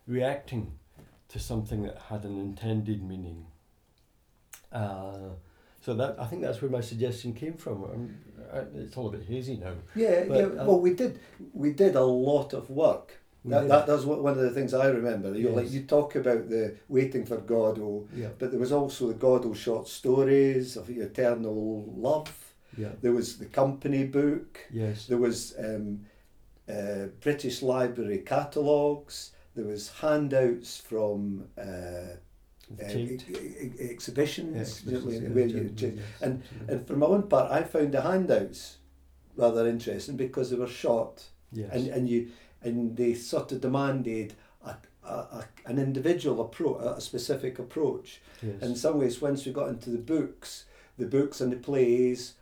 reacting 0.07 0.73
to 1.29 1.39
something 1.39 1.83
that 1.83 1.99
had 2.11 2.25
an 2.25 2.39
intended 2.39 3.03
meaning. 3.03 3.47
Uh, 4.73 5.31
so 5.81 5.95
that 5.95 6.17
I 6.19 6.27
think 6.27 6.43
that's 6.43 6.63
where 6.63 6.71
my 6.71 6.81
suggestion 6.81 7.35
came 7.35 7.55
from. 7.55 8.17
I, 8.53 8.59
it's 8.75 8.97
all 8.97 9.09
a 9.09 9.13
bit 9.13 9.27
hazy 9.27 9.57
now. 9.57 9.73
Yeah, 9.95 10.25
yeah. 10.25 10.35
um, 10.43 10.57
well, 10.57 10.81
we 10.81 10.95
did 10.95 11.21
we 11.53 11.73
did 11.73 11.95
a 11.95 12.05
lot 12.05 12.53
of 12.53 12.71
work. 12.71 13.21
That, 13.47 13.69
that 13.69 13.87
that's 13.87 14.05
what, 14.05 14.23
one 14.23 14.33
of 14.33 14.39
the 14.41 14.51
things 14.51 14.73
I 14.73 14.87
remember. 14.89 15.37
You 15.37 15.51
know, 15.51 15.57
like 15.57 15.71
you 15.71 15.83
talk 15.83 16.15
about 16.17 16.49
the 16.49 16.77
waiting 16.89 17.27
for 17.27 17.37
Godot, 17.37 18.09
yeah, 18.15 18.29
but 18.39 18.51
there 18.51 18.61
was 18.61 18.73
also 18.73 19.09
the 19.09 19.15
Godot 19.15 19.53
short 19.55 19.87
stories 19.89 20.77
of 20.77 20.89
eternal 20.89 21.85
love. 21.97 22.33
yeah, 22.79 22.93
There 23.03 23.13
was 23.13 23.37
the 23.39 23.47
company 23.47 24.05
book. 24.07 24.61
yes, 24.73 25.07
There 25.07 25.19
was 25.19 25.55
um, 25.59 26.07
uh, 26.69 27.07
British 27.21 27.61
Library 27.63 28.19
catalogues. 28.19 29.33
There 29.55 29.67
was 29.67 29.91
handouts 30.01 30.79
from 30.79 31.45
uh, 31.59 31.61
uh, 31.63 32.89
Tate. 32.89 33.25
e- 33.29 33.35
e- 33.35 33.91
exhibitions, 33.91 34.83
Yeah, 34.87 34.93
you 34.93 34.99
know, 35.01 35.07
exhibitions, 35.11 35.35
where 35.35 35.47
you 35.47 35.71
yes, 35.77 36.23
and 36.23 36.43
absolutely. 36.43 36.75
and 36.75 36.87
for 36.87 36.97
my 36.97 37.07
own 37.07 37.23
part, 37.29 37.53
I 37.53 37.63
found 37.63 37.93
the 37.93 38.01
handouts 38.01 38.79
rather 39.37 39.67
interesting 39.69 40.17
because 40.17 40.51
they 40.51 40.57
were 40.57 40.67
short 40.85 41.25
yes, 41.53 41.71
and 41.75 41.89
and 41.89 42.09
you 42.09 42.29
and 42.65 42.97
they 42.97 43.15
sort 43.15 43.53
of 43.53 43.61
demanded 43.61 44.35
a, 44.65 44.75
a, 45.05 45.09
a, 45.09 45.45
an 45.67 45.79
individual 45.79 46.41
approach, 46.41 46.83
a 46.83 47.01
specific 47.01 47.59
approach. 47.59 48.21
yes. 48.43 48.63
In 48.63 48.75
some 48.77 48.99
ways, 48.99 49.21
once 49.21 49.45
we 49.47 49.53
got 49.53 49.69
into 49.69 49.91
the 49.91 49.99
books, 49.99 50.65
the 50.99 51.07
books 51.07 51.41
and 51.41 51.53
the 51.53 51.57
plays, 51.57 52.35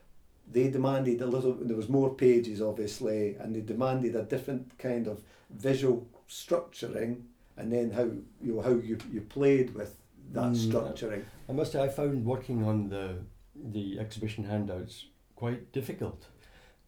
they 0.50 0.68
demanded 0.68 1.20
a 1.22 1.26
little. 1.26 1.54
There 1.54 1.76
was 1.76 1.88
more 1.88 2.14
pages, 2.14 2.60
obviously, 2.60 3.34
and 3.36 3.54
they 3.54 3.60
demanded 3.60 4.14
a 4.16 4.22
different 4.22 4.78
kind 4.78 5.06
of 5.06 5.22
visual 5.50 6.06
structuring, 6.28 7.22
and 7.56 7.72
then 7.72 7.90
how 7.90 8.04
you 8.42 8.54
know, 8.54 8.60
how 8.62 8.70
you, 8.70 8.98
you 9.12 9.20
played 9.22 9.74
with 9.74 9.96
that 10.32 10.52
Mm, 10.52 10.70
structuring. 10.70 11.24
I 11.48 11.52
must 11.52 11.72
say 11.72 11.82
I 11.82 11.88
found 11.88 12.24
working 12.24 12.64
on 12.64 12.88
the 12.88 13.16
the 13.54 13.98
exhibition 13.98 14.44
handouts 14.44 15.06
quite 15.36 15.72
difficult 15.72 16.26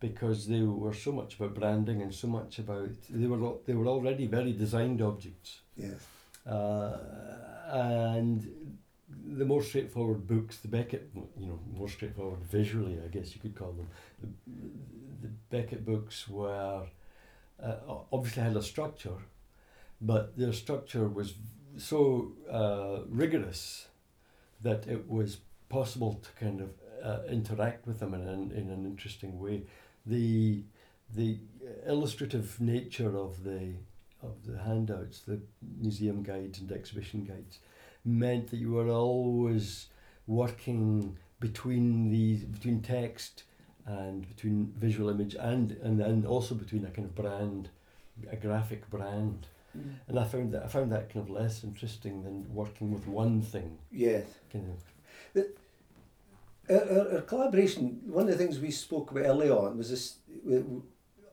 because 0.09 0.39
they 0.53 0.63
were 0.85 0.95
so 1.07 1.11
much 1.21 1.31
about 1.37 1.55
branding 1.61 1.99
and 2.05 2.13
so 2.23 2.29
much 2.39 2.59
about 2.65 2.91
they 3.23 3.27
were 3.33 3.43
they 3.67 3.75
were 3.81 3.87
already 3.97 4.27
very 4.39 4.53
designed 4.65 5.01
objects 5.11 5.51
Yes. 5.77 6.01
uh, 6.47 6.97
and 7.71 8.37
the 9.41 9.45
more 9.53 9.63
straightforward 9.71 10.21
books 10.35 10.55
the 10.65 10.69
Beckett 10.77 11.05
you 11.43 11.47
know 11.49 11.59
more 11.79 11.89
straightforward 11.97 12.43
visually 12.59 12.97
I 13.07 13.09
guess 13.17 13.35
you 13.35 13.41
could 13.45 13.57
call 13.61 13.73
them 13.81 13.89
the, 14.23 14.29
the 15.25 15.31
Beckett 15.55 15.83
books 15.93 16.17
were 16.29 16.83
uh, 17.67 17.77
obviously 18.13 18.43
had 18.43 18.57
a 18.57 18.63
structure 18.75 19.19
but 20.01 20.37
their 20.37 20.53
structure 20.65 21.09
was 21.09 21.29
so 21.91 21.99
uh, 22.61 22.97
rigorous 23.23 23.89
that 24.67 24.81
it 24.87 25.03
was 25.19 25.31
possible 25.69 26.13
to 26.27 26.31
kind 26.45 26.61
of 26.61 26.71
uh, 27.09 27.23
interact 27.39 27.87
with 27.87 27.99
them 28.01 28.13
in 28.15 28.23
an, 28.35 28.43
in 28.61 28.67
an 28.71 28.83
interesting 28.93 29.33
way. 29.45 29.57
The 30.07 30.63
the 31.15 31.39
illustrative 31.87 32.61
nature 32.61 33.17
of 33.17 33.45
the 33.45 33.75
of 34.23 34.47
the 34.47 34.59
handouts, 34.59 35.21
the 35.21 35.41
museum 35.81 36.23
guides 36.23 36.59
and 36.59 36.73
exhibition 36.73 37.25
guides, 37.25 37.59
meant 38.05 38.49
that 38.49 38.57
you 38.57 38.73
were 38.73 38.89
always 38.89 39.87
working 40.27 41.17
between 41.41 42.11
these 42.11 42.45
between 42.45 42.81
text 42.81 43.45
and 43.87 44.27
between 44.29 44.73
visual 44.79 45.11
image 45.11 45.35
and 45.35 45.73
and 45.83 46.01
then 46.01 46.25
also 46.27 46.55
between 46.55 46.85
a 46.85 46.91
kind 46.91 47.07
of 47.07 47.15
brand, 47.15 47.69
a 48.31 48.37
graphic 48.37 48.89
brand. 48.91 49.47
Mm. 49.77 49.95
And 50.09 50.19
I 50.19 50.25
found 50.25 50.53
that 50.53 50.65
I 50.65 50.69
found 50.69 50.93
that 50.93 51.13
kind 51.13 51.25
of 51.25 51.31
less 51.31 51.65
interesting 51.65 52.23
than 52.23 52.47
working 52.55 52.93
with 52.93 53.07
one 53.07 53.43
thing. 53.43 53.79
Yes. 53.91 54.25
Kind 54.53 54.71
of 54.73 55.45
Our, 56.71 56.77
our, 56.77 57.15
our 57.17 57.21
collaboration, 57.23 58.01
one 58.07 58.25
of 58.29 58.31
the 58.33 58.39
things 58.39 58.59
we 58.59 58.71
spoke 58.71 59.11
about 59.11 59.27
early 59.27 59.51
on 59.51 59.77
was 59.77 59.91
this. 59.91 60.17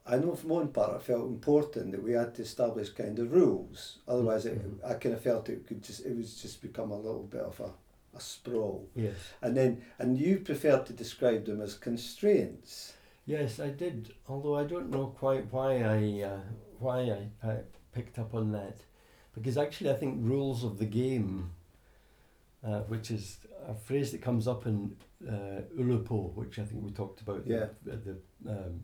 I 0.05 0.17
know 0.17 0.35
from 0.35 0.49
one 0.49 0.67
part 0.69 0.95
I 0.95 0.99
felt 0.99 1.27
important 1.27 1.91
that 1.91 2.03
we 2.03 2.13
had 2.13 2.33
to 2.35 2.41
establish 2.41 2.89
kind 2.89 3.17
of 3.19 3.31
rules. 3.31 3.99
Otherwise, 4.07 4.45
it, 4.45 4.57
Mhm. 4.59 4.83
I 4.89 4.95
kind 4.95 5.15
of 5.15 5.21
felt 5.21 5.47
it 5.49 5.65
could 5.67 5.81
just 5.83 6.05
it 6.05 6.15
was 6.17 6.41
just 6.41 6.61
become 6.61 6.91
a 6.91 6.97
little 6.99 7.23
bit 7.23 7.41
of 7.41 7.59
a, 7.59 7.71
a 8.17 8.19
sprawl. 8.19 8.87
yes, 8.95 9.15
And 9.41 9.55
then 9.55 9.81
and 9.99 10.17
you 10.17 10.39
preferred 10.39 10.85
to 10.87 10.93
describe 10.93 11.45
them 11.45 11.61
as 11.61 11.75
constraints. 11.75 12.93
yes, 13.25 13.59
I 13.59 13.69
did. 13.69 14.13
Although 14.27 14.55
I 14.55 14.65
don't 14.65 14.89
know 14.89 15.07
quite 15.17 15.45
why 15.53 15.71
I 15.83 16.23
uh, 16.23 16.41
why 16.79 16.99
I, 17.43 17.47
I 17.47 17.57
picked 17.93 18.17
up 18.19 18.33
on 18.33 18.51
that, 18.51 18.77
because 19.35 19.55
actually 19.57 19.91
I 19.91 19.95
think 19.95 20.17
rules 20.19 20.63
of 20.63 20.77
the 20.79 20.85
game, 20.85 21.51
uh, 22.63 22.81
which 22.81 23.11
is 23.11 23.37
a 23.67 23.75
phrase 23.75 24.11
that 24.11 24.21
comes 24.21 24.47
up 24.47 24.65
in 24.65 24.97
uh, 25.27 25.61
Oulipo, 25.79 26.33
which 26.35 26.59
I 26.59 26.63
think 26.63 26.83
we 26.83 26.91
talked 26.91 27.21
about 27.21 27.45
Yeah. 27.45 27.67
the, 27.83 27.97
the 27.97 28.51
um, 28.51 28.81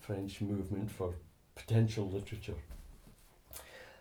French 0.00 0.40
movement 0.40 0.90
for 0.90 1.14
potential 1.54 2.08
literature. 2.10 2.56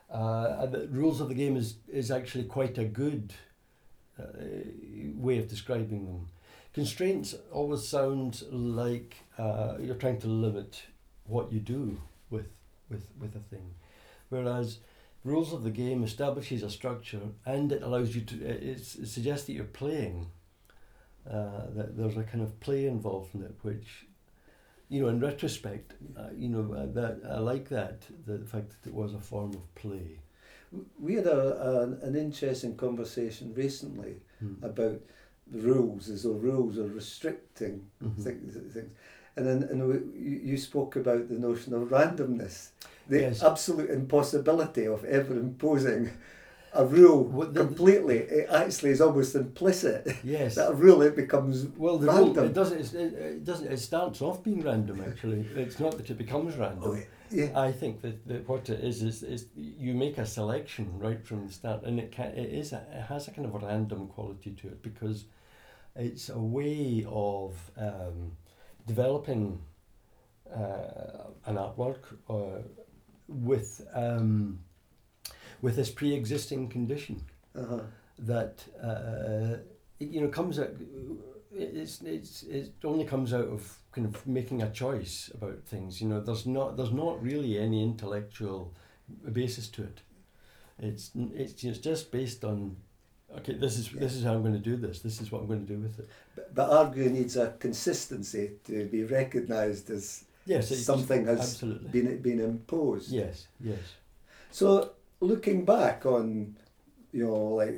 Uh, 0.10 0.66
the 0.68 0.88
rules 0.90 1.22
of 1.22 1.28
the 1.30 1.34
game 1.36 1.56
is, 1.58 1.78
is 1.92 2.12
actually 2.12 2.44
quite 2.44 2.78
a 2.78 2.86
good 2.86 3.34
uh, 4.20 4.24
way 5.16 5.40
of 5.40 5.48
describing 5.48 6.06
them. 6.06 6.28
Constraints 6.74 7.36
always 7.52 7.88
sound 7.88 8.44
like 8.52 9.16
uh, 9.38 9.76
you're 9.80 9.96
trying 9.96 10.20
to 10.20 10.28
limit 10.28 10.84
what 11.26 11.52
you 11.52 11.60
do 11.60 12.00
with, 12.30 12.48
with, 12.90 13.08
with 13.20 13.36
a 13.36 13.40
thing. 13.40 13.74
Whereas 14.30 14.80
rules 15.24 15.54
of 15.54 15.64
the 15.64 15.70
game 15.72 16.04
establishes 16.04 16.64
a 16.64 16.70
structure 16.70 17.22
and 17.46 17.72
it 17.72 17.82
allows 17.82 18.14
you 18.16 18.22
to, 18.22 18.36
it, 18.46 18.64
it 18.64 18.86
suggests 19.08 19.48
that 19.48 19.54
you're 19.54 19.64
playing. 19.66 20.28
Uh, 21.30 21.68
that 21.76 21.96
there's 21.98 22.18
a 22.18 22.24
kind 22.24 22.44
of 22.44 22.60
play 22.60 22.86
involved 22.86 23.34
in 23.34 23.42
it, 23.44 23.56
which, 23.62 24.06
you 24.90 25.02
know, 25.02 25.08
in 25.08 25.20
retrospect, 25.22 25.94
uh, 26.18 26.28
you 26.38 26.50
know, 26.50 26.74
uh, 26.74 26.86
that 26.94 27.22
I 27.30 27.40
like 27.40 27.70
that, 27.70 28.02
the 28.26 28.40
fact 28.46 28.72
that 28.72 28.90
it 28.90 28.94
was 28.94 29.14
a 29.14 29.20
form 29.20 29.52
of 29.54 29.74
play. 29.76 30.20
We 31.00 31.14
had 31.16 31.28
a, 31.28 31.82
an 31.84 32.00
an 32.02 32.16
interesting 32.16 32.76
conversation 32.76 33.54
recently 33.56 34.22
about 34.62 35.00
the 35.48 35.60
rules, 35.60 36.10
as 36.10 36.24
though 36.24 36.32
rules 36.34 36.78
are 36.78 36.88
restricting 36.88 37.90
Mhm. 38.02 38.24
things, 38.24 38.54
things. 38.74 38.92
And 39.36 39.46
then 39.48 39.64
and 39.64 39.88
we, 39.88 39.96
you, 40.20 40.40
you 40.52 40.58
spoke 40.58 40.96
about 40.98 41.30
the 41.30 41.40
notion 41.40 41.74
of 41.74 41.90
randomness, 41.90 42.72
the 43.08 43.22
Yes. 43.22 43.42
absolute 43.44 43.90
impossibility 43.90 44.88
of 44.88 45.06
ever 45.06 45.34
imposing 45.40 46.10
a 46.76 46.86
rule 46.86 47.24
What 47.24 47.54
the- 47.54 47.66
completely. 47.66 48.18
It 48.18 48.50
actually 48.50 48.92
is 48.92 49.02
almost 49.02 49.36
implicit. 49.36 50.08
Yes. 50.24 50.56
that 50.56 50.72
a 50.72 50.74
rule 50.74 51.02
it 51.02 51.16
becomes 51.16 51.66
Well, 51.78 51.98
the 51.98 52.12
rule 52.12 52.38
it 52.40 52.54
doesn't. 52.54 52.80
It, 52.96 53.14
it 53.14 53.44
doesn't. 53.46 53.72
It 53.72 53.78
starts 53.80 54.22
off 54.22 54.44
being 54.44 54.62
random. 54.64 55.02
Actually, 55.08 55.42
it's 55.56 55.80
not 55.80 55.98
that 55.98 56.10
it 56.10 56.18
becomes 56.18 56.56
random. 56.58 56.84
Oh, 56.86 56.98
yeah. 57.32 57.50
I 57.60 57.72
think 57.72 58.02
that, 58.02 58.28
that 58.28 58.48
what 58.48 58.70
it 58.70 58.80
is 58.84 59.02
is 59.02 59.24
is 59.24 59.48
you 59.56 59.94
make 59.94 60.18
a 60.18 60.26
selection 60.26 60.86
right 61.00 61.26
from 61.26 61.48
the 61.48 61.54
start, 61.54 61.84
and 61.84 62.00
it 62.00 62.12
can 62.12 62.28
it 62.32 62.50
is 62.62 62.74
a, 62.74 62.82
it 62.92 63.04
has 63.04 63.28
a 63.28 63.32
kind 63.32 63.46
of 63.48 63.56
a 63.56 63.60
random 63.66 64.08
quality 64.08 64.52
to 64.62 64.68
it 64.68 64.82
because 64.84 65.26
it's 65.96 66.30
a 66.30 66.40
way 66.40 67.06
of 67.08 67.54
um, 67.78 68.32
developing 68.88 69.60
uh, 70.52 71.30
an 71.46 71.56
artwork 71.56 72.02
uh, 72.30 72.62
with 73.28 73.82
um, 73.94 74.60
with 75.64 75.76
this 75.76 75.90
pre-existing 75.90 76.70
condition 76.70 77.16
Uh-huh. 77.56 77.82
that 78.20 78.56
uh, 78.90 79.58
it, 80.00 80.10
you 80.14 80.22
know 80.22 80.30
comes 80.30 80.60
out. 80.60 80.70
It's, 81.56 82.02
it's 82.02 82.44
it 82.44 82.74
only 82.84 83.06
comes 83.06 83.32
out 83.34 83.48
of 83.48 83.62
kind 83.92 84.08
of 84.08 84.26
making 84.28 84.62
a 84.64 84.70
choice 84.72 85.32
about 85.36 85.60
things. 85.70 86.02
You 86.02 86.08
know, 86.10 86.20
there's 86.22 86.46
not 86.46 86.78
there's 86.78 86.92
not 87.04 87.22
really 87.24 87.60
any 87.60 87.84
intellectual 87.84 88.74
basis 89.32 89.68
to 89.70 89.84
it. 89.84 90.02
It's 90.80 91.12
n- 91.16 91.32
it's 91.36 91.54
just 91.90 92.12
based 92.12 92.44
on 92.44 92.76
okay. 93.38 93.54
This 93.54 93.78
is 93.78 93.90
this 93.92 94.16
is 94.16 94.24
how 94.24 94.34
I'm 94.34 94.42
going 94.42 94.64
to 94.64 94.70
do 94.72 94.78
this. 94.88 95.00
This 95.02 95.22
is 95.22 95.32
what 95.32 95.42
I'm 95.42 95.48
going 95.48 95.66
to 95.68 95.74
do 95.76 95.80
with 95.80 96.00
it. 96.00 96.10
But, 96.36 96.56
but 96.56 96.70
argue 96.72 97.10
needs 97.10 97.38
a 97.38 97.54
consistency 97.60 98.46
to 98.66 98.86
be 98.86 99.04
recognised 99.04 99.90
as 99.92 100.26
Yes, 100.46 100.72
it's 100.72 100.84
something 100.86 101.28
has 101.28 101.40
absolutely. 101.40 101.90
been 102.02 102.22
been 102.22 102.40
imposed. 102.40 103.12
Yes, 103.12 103.48
yes. 103.60 103.80
So 104.52 104.90
looking 105.24 105.66
back 105.66 106.06
on, 106.06 106.58
you 107.12 107.26
know, 107.26 107.56
like 107.56 107.76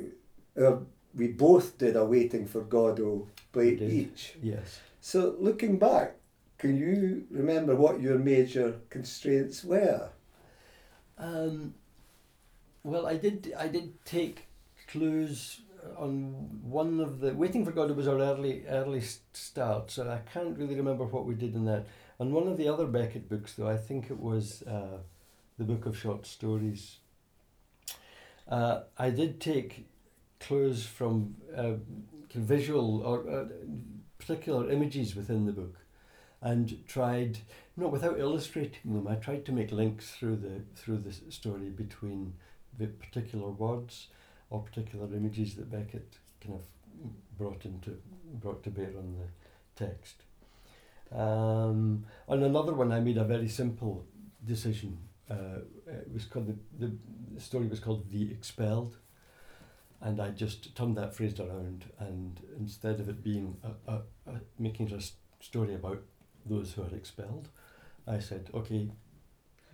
uh, 0.60 0.76
we 1.14 1.28
both 1.28 1.78
did 1.78 1.96
a 1.96 2.04
waiting 2.04 2.46
for 2.46 2.60
Godot 2.60 3.26
play 3.52 3.74
each. 3.74 4.34
Yes. 4.42 4.80
So 5.00 5.36
looking 5.38 5.78
back, 5.78 6.16
can 6.58 6.76
you 6.76 7.26
remember 7.30 7.76
what 7.76 8.00
your 8.00 8.18
major 8.18 8.80
constraints 8.90 9.64
were? 9.64 10.10
Um, 11.18 11.74
well, 12.82 13.06
I 13.06 13.16
did. 13.16 13.54
I 13.58 13.68
did 13.68 14.04
take 14.04 14.46
clues 14.88 15.60
on 15.96 16.60
one 16.62 17.00
of 17.00 17.20
the 17.20 17.34
Waiting 17.34 17.64
for 17.64 17.72
God 17.72 17.90
was 17.92 18.08
our 18.08 18.18
early 18.18 18.64
early 18.66 19.02
start, 19.32 19.90
so 19.90 20.08
I 20.08 20.18
can't 20.30 20.58
really 20.58 20.74
remember 20.74 21.04
what 21.04 21.26
we 21.26 21.34
did 21.34 21.54
in 21.54 21.64
that. 21.66 21.86
And 22.18 22.32
one 22.32 22.48
of 22.48 22.56
the 22.56 22.68
other 22.68 22.86
Beckett 22.86 23.28
books, 23.28 23.54
though, 23.54 23.68
I 23.68 23.76
think 23.76 24.10
it 24.10 24.18
was 24.18 24.62
uh, 24.62 24.98
the 25.58 25.64
Book 25.64 25.86
of 25.86 25.98
Short 25.98 26.26
Stories. 26.26 26.98
Uh, 28.48 28.82
I 28.98 29.10
did 29.10 29.40
take 29.40 29.88
clues 30.40 30.86
from 30.86 31.36
uh, 31.56 31.74
visual 32.34 33.02
or 33.02 33.28
uh, 33.28 33.44
particular 34.18 34.70
images 34.70 35.16
within 35.16 35.46
the 35.46 35.52
book, 35.52 35.76
and 36.40 36.86
tried 36.86 37.38
not 37.76 37.92
without 37.92 38.18
illustrating 38.18 38.94
them. 38.94 39.08
I 39.08 39.16
tried 39.16 39.44
to 39.46 39.52
make 39.52 39.72
links 39.72 40.10
through 40.10 40.36
the 40.36 40.62
through 40.74 40.98
the 40.98 41.12
story 41.30 41.70
between 41.70 42.34
the 42.78 42.86
particular 42.86 43.48
words 43.48 44.08
or 44.50 44.62
particular 44.62 45.06
images 45.14 45.54
that 45.56 45.70
Beckett 45.70 46.18
kind 46.40 46.54
of 46.54 46.62
brought 47.38 47.64
into 47.64 47.96
brought 48.34 48.62
to 48.64 48.70
bear 48.70 48.92
on 48.96 49.16
the 49.18 49.84
text. 49.84 50.22
Um, 51.12 52.04
on 52.28 52.42
another 52.42 52.74
one, 52.74 52.92
I 52.92 53.00
made 53.00 53.16
a 53.16 53.24
very 53.24 53.48
simple 53.48 54.04
decision. 54.44 54.98
Uh, 55.30 55.60
it 55.86 56.12
was 56.12 56.24
called 56.24 56.46
the, 56.46 56.86
the 56.86 56.92
story 57.40 57.66
was 57.66 57.80
called 57.80 58.10
The 58.10 58.30
Expelled, 58.30 58.96
and 60.00 60.20
I 60.20 60.30
just 60.30 60.74
turned 60.76 60.96
that 60.96 61.14
phrase 61.14 61.38
around. 61.40 61.86
And 61.98 62.40
instead 62.58 63.00
of 63.00 63.08
it 63.08 63.22
being 63.22 63.56
a, 63.64 63.92
a, 63.92 63.96
a 64.26 64.40
making 64.58 64.92
a 64.92 65.00
story 65.42 65.74
about 65.74 66.02
those 66.44 66.72
who 66.72 66.82
are 66.82 66.94
expelled, 66.94 67.48
I 68.06 68.20
said, 68.20 68.50
okay, 68.54 68.90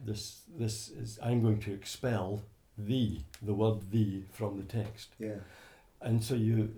this 0.05 0.43
this 0.59 0.89
is 0.89 1.19
I'm 1.23 1.43
going 1.43 1.61
to 1.61 1.73
expel 1.73 2.43
the, 2.79 3.21
the 3.43 3.55
word 3.55 3.91
the 3.91 4.23
from 4.33 4.57
the 4.57 4.65
text. 4.65 5.15
Yeah. 5.19 5.37
And 6.01 6.23
so 6.23 6.35
you, 6.35 6.75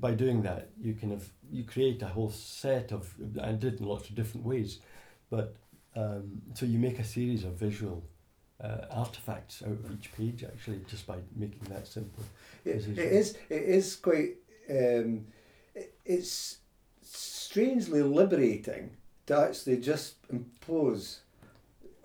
by 0.00 0.12
doing 0.12 0.42
that, 0.42 0.70
you 0.80 0.94
kind 0.94 1.12
of 1.12 1.28
you 1.50 1.64
create 1.64 2.00
a 2.02 2.06
whole 2.06 2.30
set 2.30 2.90
of, 2.90 3.14
I 3.40 3.52
did 3.52 3.80
in 3.80 3.86
lots 3.86 4.08
of 4.08 4.14
different 4.14 4.46
ways, 4.46 4.80
but 5.28 5.56
um, 5.94 6.40
so 6.54 6.64
you 6.64 6.78
make 6.78 6.98
a 6.98 7.04
series 7.04 7.44
of 7.44 7.52
visual 7.52 8.02
uh, 8.62 8.86
artifacts 8.90 9.62
out 9.62 9.72
of 9.72 9.92
each 9.92 10.12
page 10.12 10.44
actually 10.44 10.80
just 10.88 11.06
by 11.06 11.16
making 11.34 11.64
that 11.70 11.86
simple. 11.86 12.24
It, 12.64 12.86
it 12.86 12.98
is 12.98 13.36
it 13.48 13.62
is 13.62 13.96
quite 13.96 14.36
um, 14.70 15.26
it, 15.74 15.94
it's 16.04 16.58
strangely 17.02 18.02
liberating 18.02 18.90
to 19.26 19.38
actually 19.38 19.78
just 19.78 20.16
impose 20.30 21.20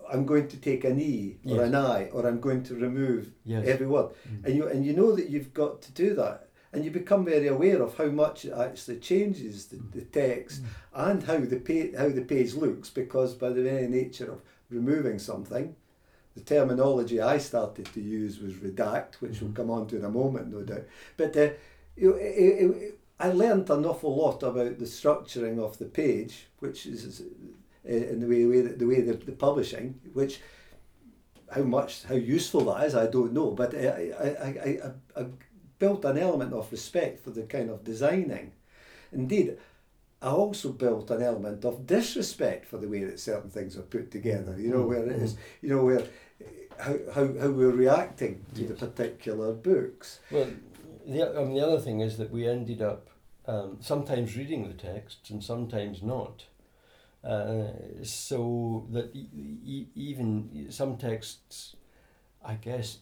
I'm 0.10 0.26
going 0.26 0.48
to 0.48 0.58
take 0.58 0.84
an 0.84 1.00
E 1.00 1.38
or 1.46 1.58
yes. 1.58 1.68
an 1.68 1.76
I 1.76 2.06
or 2.10 2.28
I'm 2.28 2.40
going 2.40 2.64
to 2.64 2.76
remove 2.76 3.32
yes. 3.46 3.68
every 3.68 3.88
word. 3.88 4.12
Mm. 4.28 4.46
And 4.46 4.56
you 4.56 4.68
and 4.68 4.86
you 4.86 4.94
know 4.94 5.16
that 5.16 5.30
you've 5.30 5.54
got 5.54 5.82
to 5.84 5.92
do 5.92 6.14
that. 6.16 6.44
And 6.74 6.84
you 6.84 6.92
become 6.92 7.24
very 7.26 7.48
aware 7.48 7.82
of 7.82 7.98
how 7.98 8.08
much 8.08 8.46
it 8.46 8.54
actually 8.54 9.00
changes 9.00 9.68
the, 9.68 9.78
the 9.98 10.02
text 10.06 10.64
mm. 10.64 10.68
and 10.94 11.24
how 11.24 11.38
the 11.40 11.58
page 11.58 11.96
how 11.96 12.10
the 12.10 12.22
page 12.22 12.54
looks 12.54 12.90
because 12.90 13.34
by 13.34 13.50
the 13.50 13.64
very 13.64 13.88
nature 13.88 14.32
of 14.32 14.42
removing 14.70 15.18
something, 15.18 15.76
the 16.38 16.44
terminology 16.44 17.20
I 17.20 17.40
started 17.40 17.88
to 17.94 18.02
use 18.02 18.40
was 18.40 18.54
redact, 18.54 19.16
which 19.16 19.34
mm 19.34 19.42
we'll 19.42 19.52
come 19.54 19.72
on 19.72 19.88
to 19.88 19.98
in 19.98 20.06
a 20.06 20.10
moment, 20.10 20.54
no 20.54 20.62
doubt. 20.62 20.86
But 21.18 21.36
uh, 21.36 21.50
it, 21.96 22.08
it, 22.08 22.72
it, 22.72 23.00
I 23.20 23.30
learned 23.30 23.70
an 23.70 23.86
awful 23.86 24.16
lot 24.16 24.44
about 24.44 24.78
the 24.78 24.86
structuring 24.86 25.58
of 25.60 25.80
the 25.80 25.86
page, 25.86 26.48
which 26.60 26.86
is 26.86 27.22
uh, 27.22 27.92
in 27.92 28.20
the 28.20 28.28
way, 28.28 28.46
way 28.46 28.62
the 28.62 28.86
way 28.86 29.02
the, 29.02 29.14
the 29.14 29.32
publishing, 29.32 30.00
which 30.14 30.40
how 31.50 31.64
much 31.64 32.04
how 32.04 32.16
useful 32.16 32.66
that 32.66 32.86
is, 32.86 32.96
I 32.96 33.08
don't 33.08 33.34
know. 33.34 33.52
But 33.52 33.74
I, 33.74 34.12
I, 34.20 34.46
I, 34.48 35.22
I, 35.22 35.26
built 35.80 36.06
an 36.06 36.18
element 36.18 36.54
of 36.54 36.72
respect 36.72 37.24
for 37.24 37.30
the 37.30 37.44
kind 37.44 37.70
of 37.70 37.84
designing. 37.84 38.52
Indeed, 39.12 39.58
I 40.22 40.30
also 40.30 40.72
built 40.72 41.12
an 41.12 41.22
element 41.22 41.64
of 41.66 41.86
disrespect 41.86 42.66
for 42.66 42.78
the 42.78 42.88
way 42.88 43.04
that 43.04 43.20
certain 43.20 43.52
things 43.52 43.78
are 43.78 43.84
put 43.84 44.10
together. 44.10 44.56
You 44.58 44.72
know 44.72 44.82
where 44.84 45.06
it 45.06 45.12
is. 45.12 45.34
Mm-hmm. 45.34 45.66
You 45.66 45.76
know 45.76 45.84
where 45.86 46.04
how 46.80 46.98
how, 47.14 47.28
how 47.40 47.50
we're 47.50 47.72
reacting 47.72 48.46
to 48.56 48.62
yes. 48.62 48.70
the 48.70 48.88
particular 48.88 49.54
books. 49.54 50.20
Well, 50.32 50.48
the 51.06 51.20
the 51.54 51.66
other 51.66 51.80
thing 51.80 52.02
is 52.02 52.18
that 52.18 52.32
we 52.32 52.48
ended 52.48 52.82
up 52.82 53.10
um, 53.48 53.78
sometimes 53.80 54.36
reading 54.36 54.68
the 54.68 54.74
texts 54.74 55.30
and 55.30 55.44
sometimes 55.44 56.02
not. 56.04 56.46
Uh, 57.24 57.72
so 58.04 58.88
that 58.92 59.14
e- 59.16 59.28
e- 59.66 59.88
even 59.96 60.68
some 60.70 60.98
texts, 60.98 61.76
I 62.46 62.54
guess, 62.54 63.00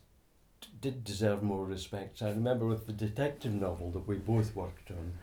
did 0.81 1.03
deserve 1.03 1.43
more 1.43 1.65
respect. 1.65 2.21
I 2.21 2.29
remember 2.29 2.65
with 2.65 2.87
the 2.87 2.93
detective 2.93 3.53
novel 3.53 3.91
that 3.91 4.07
we 4.07 4.15
both 4.15 4.55
worked 4.55 4.89
on, 4.91 5.13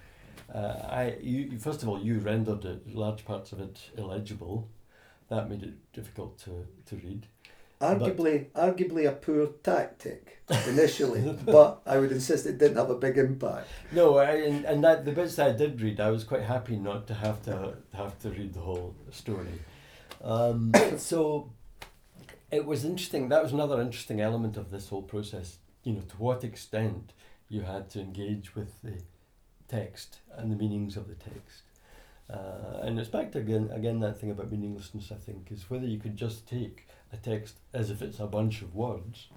uh, 0.54 0.86
I 0.88 1.16
you 1.20 1.58
first 1.58 1.82
of 1.82 1.88
all 1.88 2.00
you 2.00 2.18
rendered 2.18 2.64
it 2.64 2.94
large 2.94 3.24
parts 3.24 3.52
of 3.52 3.60
it 3.60 3.80
illegible, 3.96 4.68
that 5.28 5.48
made 5.48 5.62
it 5.62 5.92
difficult 5.92 6.38
to, 6.40 6.66
to 6.86 6.96
read. 6.96 7.26
Arguably, 7.82 8.46
but, 8.52 8.76
arguably 8.76 9.08
a 9.08 9.12
poor 9.12 9.48
tactic 9.62 10.38
initially, 10.68 11.36
but 11.44 11.82
I 11.84 11.98
would 11.98 12.12
insist 12.12 12.46
it 12.46 12.58
didn't 12.58 12.76
have 12.76 12.90
a 12.90 12.94
big 12.94 13.18
impact. 13.18 13.68
No, 13.90 14.18
I, 14.18 14.32
and, 14.34 14.64
and 14.64 14.84
that 14.84 15.04
the 15.04 15.10
bits 15.10 15.34
that 15.36 15.48
I 15.48 15.52
did 15.52 15.80
read, 15.80 15.98
I 15.98 16.10
was 16.10 16.22
quite 16.22 16.42
happy 16.42 16.76
not 16.76 17.08
to 17.08 17.14
have 17.14 17.42
to 17.42 17.74
have 17.92 18.18
to 18.20 18.30
read 18.30 18.54
the 18.54 18.60
whole 18.60 18.94
story. 19.10 19.60
Um, 20.22 20.72
so 20.96 21.50
it 22.52 22.64
was 22.64 22.84
interesting. 22.84 23.28
That 23.30 23.42
was 23.42 23.52
another 23.52 23.80
interesting 23.80 24.20
element 24.20 24.56
of 24.56 24.70
this 24.70 24.88
whole 24.88 25.02
process. 25.02 25.58
You 25.82 25.94
know, 25.94 26.02
to 26.02 26.16
what 26.18 26.44
extent 26.44 27.12
you 27.48 27.62
had 27.62 27.90
to 27.90 28.00
engage 28.00 28.54
with 28.54 28.80
the 28.82 29.02
text 29.66 30.18
and 30.36 30.52
the 30.52 30.56
meanings 30.56 30.96
of 30.96 31.08
the 31.08 31.14
text. 31.14 31.62
Uh, 32.30 32.80
and 32.82 32.98
it's 32.98 33.08
back 33.08 33.32
to 33.32 33.38
again 33.38 33.68
again 33.72 34.00
that 34.00 34.20
thing 34.20 34.30
about 34.30 34.50
meaninglessness. 34.50 35.10
I 35.10 35.16
think 35.16 35.50
is 35.50 35.68
whether 35.68 35.86
you 35.86 35.98
could 35.98 36.16
just 36.16 36.48
take 36.48 36.86
a 37.12 37.16
text 37.16 37.58
as 37.72 37.90
if 37.90 38.02
it's 38.02 38.20
a 38.20 38.26
bunch 38.26 38.62
of 38.62 38.74
words, 38.74 39.28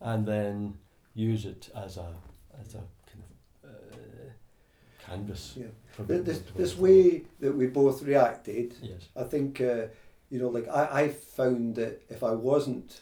and 0.00 0.26
then 0.26 0.78
use 1.14 1.44
it 1.44 1.70
as 1.74 1.96
a 1.96 2.14
as 2.60 2.74
a 2.74 2.82
kind 3.10 3.24
of 3.62 3.70
uh, 3.70 5.06
canvas. 5.06 5.54
Yeah. 5.56 5.66
This, 5.98 6.42
this 6.56 6.76
way 6.76 7.22
that 7.40 7.56
we 7.56 7.66
both 7.66 8.02
reacted. 8.02 8.74
Yes. 8.82 9.08
I 9.16 9.24
think 9.24 9.60
uh, 9.60 9.86
you 10.30 10.40
know, 10.40 10.48
like 10.48 10.68
I, 10.68 11.02
I 11.02 11.08
found 11.08 11.76
that 11.76 12.02
if 12.08 12.22
I 12.22 12.32
wasn't 12.32 13.00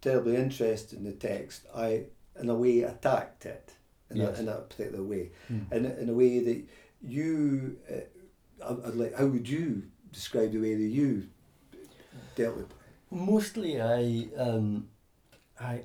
terribly 0.00 0.36
interested 0.36 0.98
in 0.98 1.04
the 1.04 1.12
text, 1.12 1.66
I 1.74 2.04
in 2.40 2.50
a 2.50 2.54
way 2.54 2.82
attacked 2.82 3.46
it 3.46 3.72
in, 4.10 4.16
yes. 4.16 4.38
a, 4.38 4.42
in 4.42 4.48
a 4.48 4.56
particular 4.56 5.02
way, 5.02 5.30
mm. 5.52 5.70
in, 5.72 5.86
in 5.86 6.08
a 6.08 6.14
way 6.14 6.40
that 6.40 6.64
you. 7.02 7.78
Uh, 7.90 8.00
I'd 8.66 8.94
like, 8.94 9.14
how 9.14 9.26
would 9.26 9.46
you 9.46 9.82
describe 10.10 10.52
the 10.52 10.58
way 10.58 10.74
that 10.74 10.82
you 10.82 11.28
dealt 12.34 12.56
with? 12.56 12.68
Mostly, 13.10 13.80
I 13.80 14.28
um, 14.36 14.88
I 15.60 15.82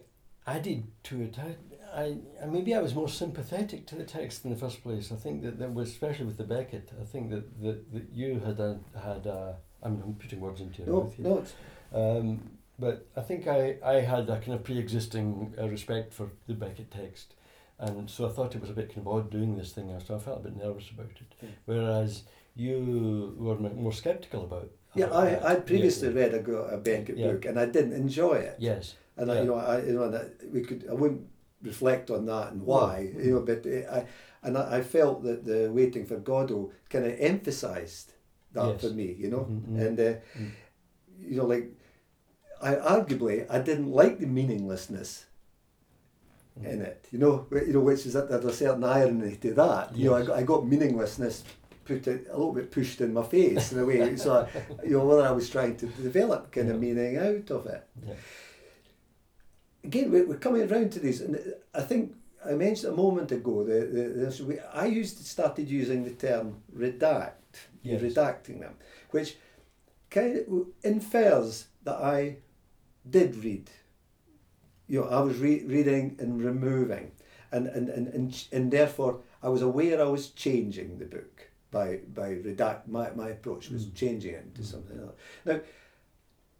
added 0.48 0.88
to 1.04 1.22
it. 1.22 1.38
I, 1.40 2.18
I 2.42 2.46
maybe 2.48 2.74
I 2.74 2.82
was 2.82 2.96
more 2.96 3.10
sympathetic 3.10 3.86
to 3.88 3.96
the 3.96 4.04
text 4.04 4.46
in 4.46 4.52
the 4.52 4.58
first 4.58 4.82
place. 4.84 5.12
I 5.12 5.16
think 5.16 5.44
that 5.44 5.60
there 5.60 5.70
was, 5.70 5.90
especially 5.90 6.26
with 6.26 6.38
the 6.38 6.44
Beckett. 6.44 6.92
I 7.00 7.06
think 7.06 7.30
that 7.32 7.62
that, 7.62 7.94
that 7.94 8.10
you 8.14 8.40
had 8.40 8.60
a, 8.60 8.80
had 9.02 9.26
a. 9.26 9.58
I'm, 9.82 10.02
I'm 10.04 10.16
putting 10.16 10.40
words 10.40 10.62
into 10.62 10.82
your 10.82 10.88
no, 10.88 11.04
mouth 11.04 11.16
here. 11.16 11.26
No, 11.26 12.20
um, 12.20 12.50
but 12.78 13.08
I 13.16 13.22
think 13.22 13.48
I, 13.48 13.78
I 13.84 13.96
had 13.96 14.30
a 14.30 14.40
kind 14.40 14.54
of 14.54 14.64
pre-existing 14.64 15.54
uh, 15.60 15.68
respect 15.68 16.14
for 16.14 16.30
the 16.48 16.54
Beckett 16.54 16.92
text, 16.92 17.34
and 17.78 18.10
so 18.10 18.26
I 18.28 18.32
thought 18.32 18.56
it 18.56 18.62
was 18.62 18.70
a 18.70 18.74
bit 18.74 18.90
kind 18.90 19.00
of 19.00 19.08
odd 19.08 19.30
doing 19.30 19.58
this 19.58 19.72
thing. 19.72 19.94
So 20.06 20.16
I 20.16 20.20
felt 20.20 20.40
a 20.40 20.44
bit 20.44 20.58
nervous 20.58 20.90
about 20.90 21.12
it. 21.12 21.34
Yeah. 21.42 21.50
Whereas 21.66 22.24
you 22.56 23.36
were 23.38 23.58
more 23.58 23.94
sceptical 23.94 24.44
about. 24.44 24.72
Yeah, 24.96 25.08
I 25.08 25.52
I 25.52 25.56
previously 25.56 26.10
read 26.10 26.34
a, 26.34 26.52
a 26.76 26.78
Beckett 26.78 27.18
book 27.18 27.46
and 27.46 27.60
I 27.60 27.66
didn't 27.66 27.94
enjoy 27.94 28.34
it. 28.34 28.56
Yes. 28.60 28.96
And. 29.18 29.32
I, 29.32 29.42
you 29.42 29.48
know, 29.48 29.56
I 29.56 29.82
you 29.84 29.94
know, 29.94 30.10
that 30.10 30.32
we 30.52 30.62
could 30.62 30.88
I 30.90 30.94
wouldn't 30.94 31.28
reflect 31.62 32.10
on 32.10 32.26
that 32.26 32.54
and 32.54 32.62
why 32.64 33.12
you 33.18 33.34
know, 33.34 33.42
but 33.42 33.66
uh, 33.66 33.98
I 33.98 34.06
and 34.42 34.58
I, 34.58 34.78
I 34.78 34.82
felt 34.82 35.24
that 35.24 35.46
the 35.46 35.70
waiting 35.72 36.06
for 36.06 36.18
Godot 36.18 36.72
kind 36.90 37.06
of 37.06 37.16
emphasised 37.20 38.14
that 38.54 38.68
yes. 38.68 38.82
for 38.82 38.90
me, 38.90 39.16
you 39.18 39.30
know, 39.30 39.40
mm-hmm. 39.40 39.76
mm-hmm. 39.76 39.82
and 39.82 40.00
uh, 40.00 40.14
mm. 40.38 40.52
you 41.20 41.38
know, 41.38 41.46
like 41.46 41.70
I 42.62 42.76
arguably 42.76 43.46
I 43.50 43.60
didn't 43.60 43.92
like 43.92 44.20
the 44.20 44.28
meaninglessness 44.28 45.26
mm. 46.60 46.66
in 46.66 46.82
it, 46.82 47.08
you 47.12 47.20
know, 47.20 47.48
you 47.52 47.74
know, 47.74 47.82
which 47.82 48.06
is 48.06 48.14
that 48.14 48.30
there's 48.30 48.46
a 48.46 48.54
certain 48.54 48.84
irony 48.84 49.36
to 49.38 49.54
that. 49.54 49.92
Yes. 49.92 50.00
You 50.00 50.10
know, 50.10 50.34
I 50.34 50.38
I 50.40 50.44
got 50.44 50.66
meaninglessness 50.66 51.44
put 51.90 52.08
it 52.08 52.28
a 52.30 52.38
little 52.38 52.54
bit 52.54 52.70
pushed 52.70 53.02
in 53.02 53.14
my 53.14 53.24
face 53.24 53.72
in 53.72 53.80
a 53.80 53.86
way. 53.86 54.16
so 54.16 54.48
you 54.84 54.92
know 54.92 55.06
whether 55.06 55.24
I 55.24 55.32
was 55.32 55.50
trying 55.50 55.76
to 55.78 55.88
develop 55.88 56.52
kind 56.52 56.70
of 56.70 56.80
meaning 56.80 57.18
out 57.18 57.50
of 57.50 57.66
it. 57.66 57.84
Yeah. 58.06 58.14
Again, 59.84 60.12
we're, 60.12 60.28
we're 60.28 60.38
coming 60.38 60.72
around 60.72 60.92
to 60.92 61.00
these, 61.00 61.22
and 61.22 61.40
I 61.74 61.82
think 61.82 62.14
I 62.46 62.52
mentioned 62.52 62.94
a 62.94 62.96
moment 62.96 63.32
ago 63.32 63.64
that 63.64 63.94
the, 63.94 64.04
the, 64.44 64.76
I 64.76 64.86
used 64.86 65.18
to 65.18 65.24
started 65.24 65.68
using 65.68 66.04
the 66.04 66.12
term 66.12 66.62
redact, 66.78 67.32
yes. 67.82 68.02
redacting 68.02 68.60
them, 68.60 68.76
which 69.10 69.38
kind 70.12 70.38
of 70.38 70.68
infers 70.84 71.68
that 71.84 71.96
I 71.96 72.38
did 73.10 73.36
read. 73.44 73.70
You 74.88 75.02
know, 75.02 75.08
I 75.08 75.22
was 75.22 75.38
re- 75.38 75.64
reading 75.64 76.18
and 76.20 76.44
removing, 76.44 77.12
and, 77.52 77.68
and, 77.68 77.90
and, 77.90 78.08
and, 78.08 78.46
and 78.52 78.72
therefore 78.72 79.22
I 79.42 79.50
was 79.50 79.62
aware 79.62 80.02
I 80.02 80.08
was 80.08 80.30
changing 80.30 81.00
the 81.00 81.06
book 81.06 81.39
by 81.72 81.98
by 82.16 82.30
redact 82.36 82.88
my, 82.88 83.12
my 83.12 83.30
approach 83.30 83.70
was 83.70 83.86
Mm. 83.86 83.94
changing 83.96 84.34
it 84.34 84.44
into 84.46 84.62
Mm. 84.62 84.66
something 84.74 85.00
else. 85.00 85.16
Now 85.46 85.60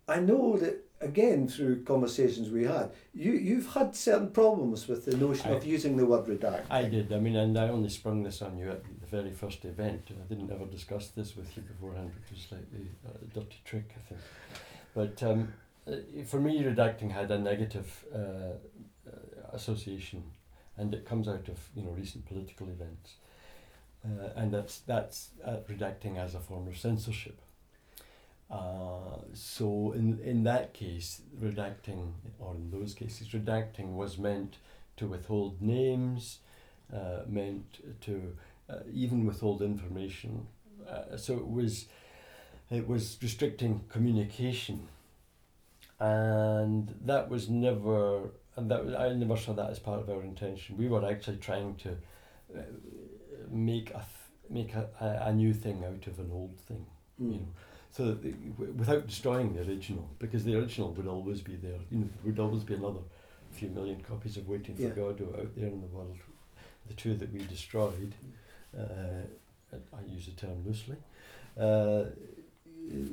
I 0.08 0.20
know 0.20 0.58
that 0.58 0.76
again 1.02 1.48
through 1.48 1.84
conversations 1.84 2.50
we 2.50 2.66
had, 2.66 2.92
you 3.14 3.32
you've 3.34 3.74
had 3.74 3.96
certain 3.96 4.32
problems 4.32 4.88
with 4.88 5.06
the 5.06 5.16
notion 5.18 5.52
I- 5.52 5.56
of 5.56 5.66
using 5.66 5.98
the 5.98 6.06
word 6.06 6.26
redact. 6.28 6.66
I 6.70 6.84
did. 6.90 7.12
I 7.14 7.20
mean, 7.20 7.36
and 7.36 7.58
I 7.58 7.70
only 7.70 7.90
sprung 7.90 8.24
this 8.24 8.42
on 8.42 8.58
you 8.58 8.70
at 8.70 8.84
the 8.84 9.08
very 9.08 9.32
first 9.32 9.66
event. 9.66 10.02
I 10.12 10.26
didn't 10.34 10.52
ever 10.52 10.66
discuss 10.66 11.08
this 11.10 11.36
with 11.38 11.56
you 11.56 11.64
beforehand, 11.64 12.12
which 12.16 12.32
was 12.32 12.42
slightly 12.42 12.88
a 13.06 13.26
dirty 13.34 13.60
trick, 13.64 13.88
I 13.96 14.02
think. 14.10 14.22
But 14.94 15.24
um, 15.24 15.54
uh, 15.88 16.24
for 16.26 16.40
me, 16.40 16.62
redacting 16.64 17.12
had 17.12 17.32
a 17.32 17.38
negative 17.40 18.06
uh, 18.14 18.18
uh, 18.18 19.12
association, 19.54 20.24
and 20.78 20.94
it 20.94 21.06
comes 21.06 21.28
out 21.28 21.48
of 21.50 21.58
you 21.76 21.84
know 21.84 21.92
recent 21.92 22.26
political 22.26 22.68
events, 22.70 23.16
uh, 24.06 24.30
and 24.36 24.54
that's 24.54 24.80
that's 24.80 25.30
uh, 25.46 25.58
redacting 25.70 26.18
as 26.18 26.36
a 26.36 26.40
form 26.40 26.68
of 26.68 26.78
censorship. 26.78 27.40
Uh, 28.50 29.20
so 29.34 29.92
in 29.92 30.20
in 30.24 30.44
that 30.44 30.74
case, 30.74 31.22
redacting, 31.42 32.14
or 32.40 32.56
in 32.56 32.72
those 32.72 32.94
cases, 32.94 33.30
redacting 33.30 33.94
was 33.94 34.18
meant 34.18 34.58
to 34.98 35.08
withhold 35.08 35.62
names, 35.62 36.40
uh, 36.94 37.22
meant 37.28 37.80
to 38.02 38.36
uh, 38.70 38.80
even 38.92 39.26
withhold 39.26 39.62
information. 39.62 40.48
Uh, 40.88 41.16
so 41.18 41.36
it 41.36 41.48
was 41.48 41.86
it 42.72 42.88
was 42.88 43.18
restricting 43.22 43.82
communication, 43.90 44.88
and 46.00 46.96
that 47.06 47.30
was 47.30 47.50
never 47.50 48.32
and 48.56 48.70
that 48.72 49.00
I 49.00 49.14
never 49.14 49.38
saw 49.38 49.54
that 49.54 49.70
as 49.70 49.80
part 49.80 50.02
of 50.02 50.10
our 50.10 50.22
intention. 50.22 50.78
We 50.78 50.88
were 50.88 51.06
actually 51.10 51.38
trying 51.38 51.76
to 51.76 51.92
uh, 52.56 52.62
make 53.52 53.92
a 53.92 54.06
make 54.50 54.74
a, 54.76 54.88
a, 55.02 55.30
a 55.30 55.34
new 55.34 55.54
thing 55.54 55.84
out 55.86 56.08
of 56.08 56.20
an 56.20 56.30
old 56.32 56.58
thing 56.68 56.86
Mm. 57.22 57.34
you 57.34 57.40
know, 57.40 57.48
so 57.92 58.06
that 58.06 58.24
the, 58.24 58.32
w- 58.32 58.72
without 58.78 59.06
destroying 59.06 59.54
the 59.54 59.62
original, 59.62 60.08
because 60.20 60.46
the 60.46 60.56
original 60.56 60.94
would 60.94 61.06
always 61.08 61.42
be 61.42 61.56
there. 61.58 61.80
You 61.92 61.98
know, 62.00 62.10
there 62.24 62.32
would 62.32 62.40
always 62.40 62.64
be 62.64 62.76
another 62.76 63.02
few 63.52 63.68
million 63.70 64.00
copies 64.02 64.38
of 64.38 64.48
Waiting 64.48 64.76
for 64.76 64.84
Yeah. 64.84 64.90
Godot 64.90 65.36
out 65.38 65.54
there 65.58 65.68
in 65.68 65.82
the 65.82 65.88
world. 65.88 66.18
The 66.88 66.94
two 66.94 67.16
that 67.16 67.34
we 67.34 67.40
destroyed, 67.40 68.14
uh, 68.78 69.74
I 69.74 70.02
use 70.16 70.28
the 70.28 70.32
term 70.32 70.64
loosely, 70.66 70.96
uh, 71.60 72.06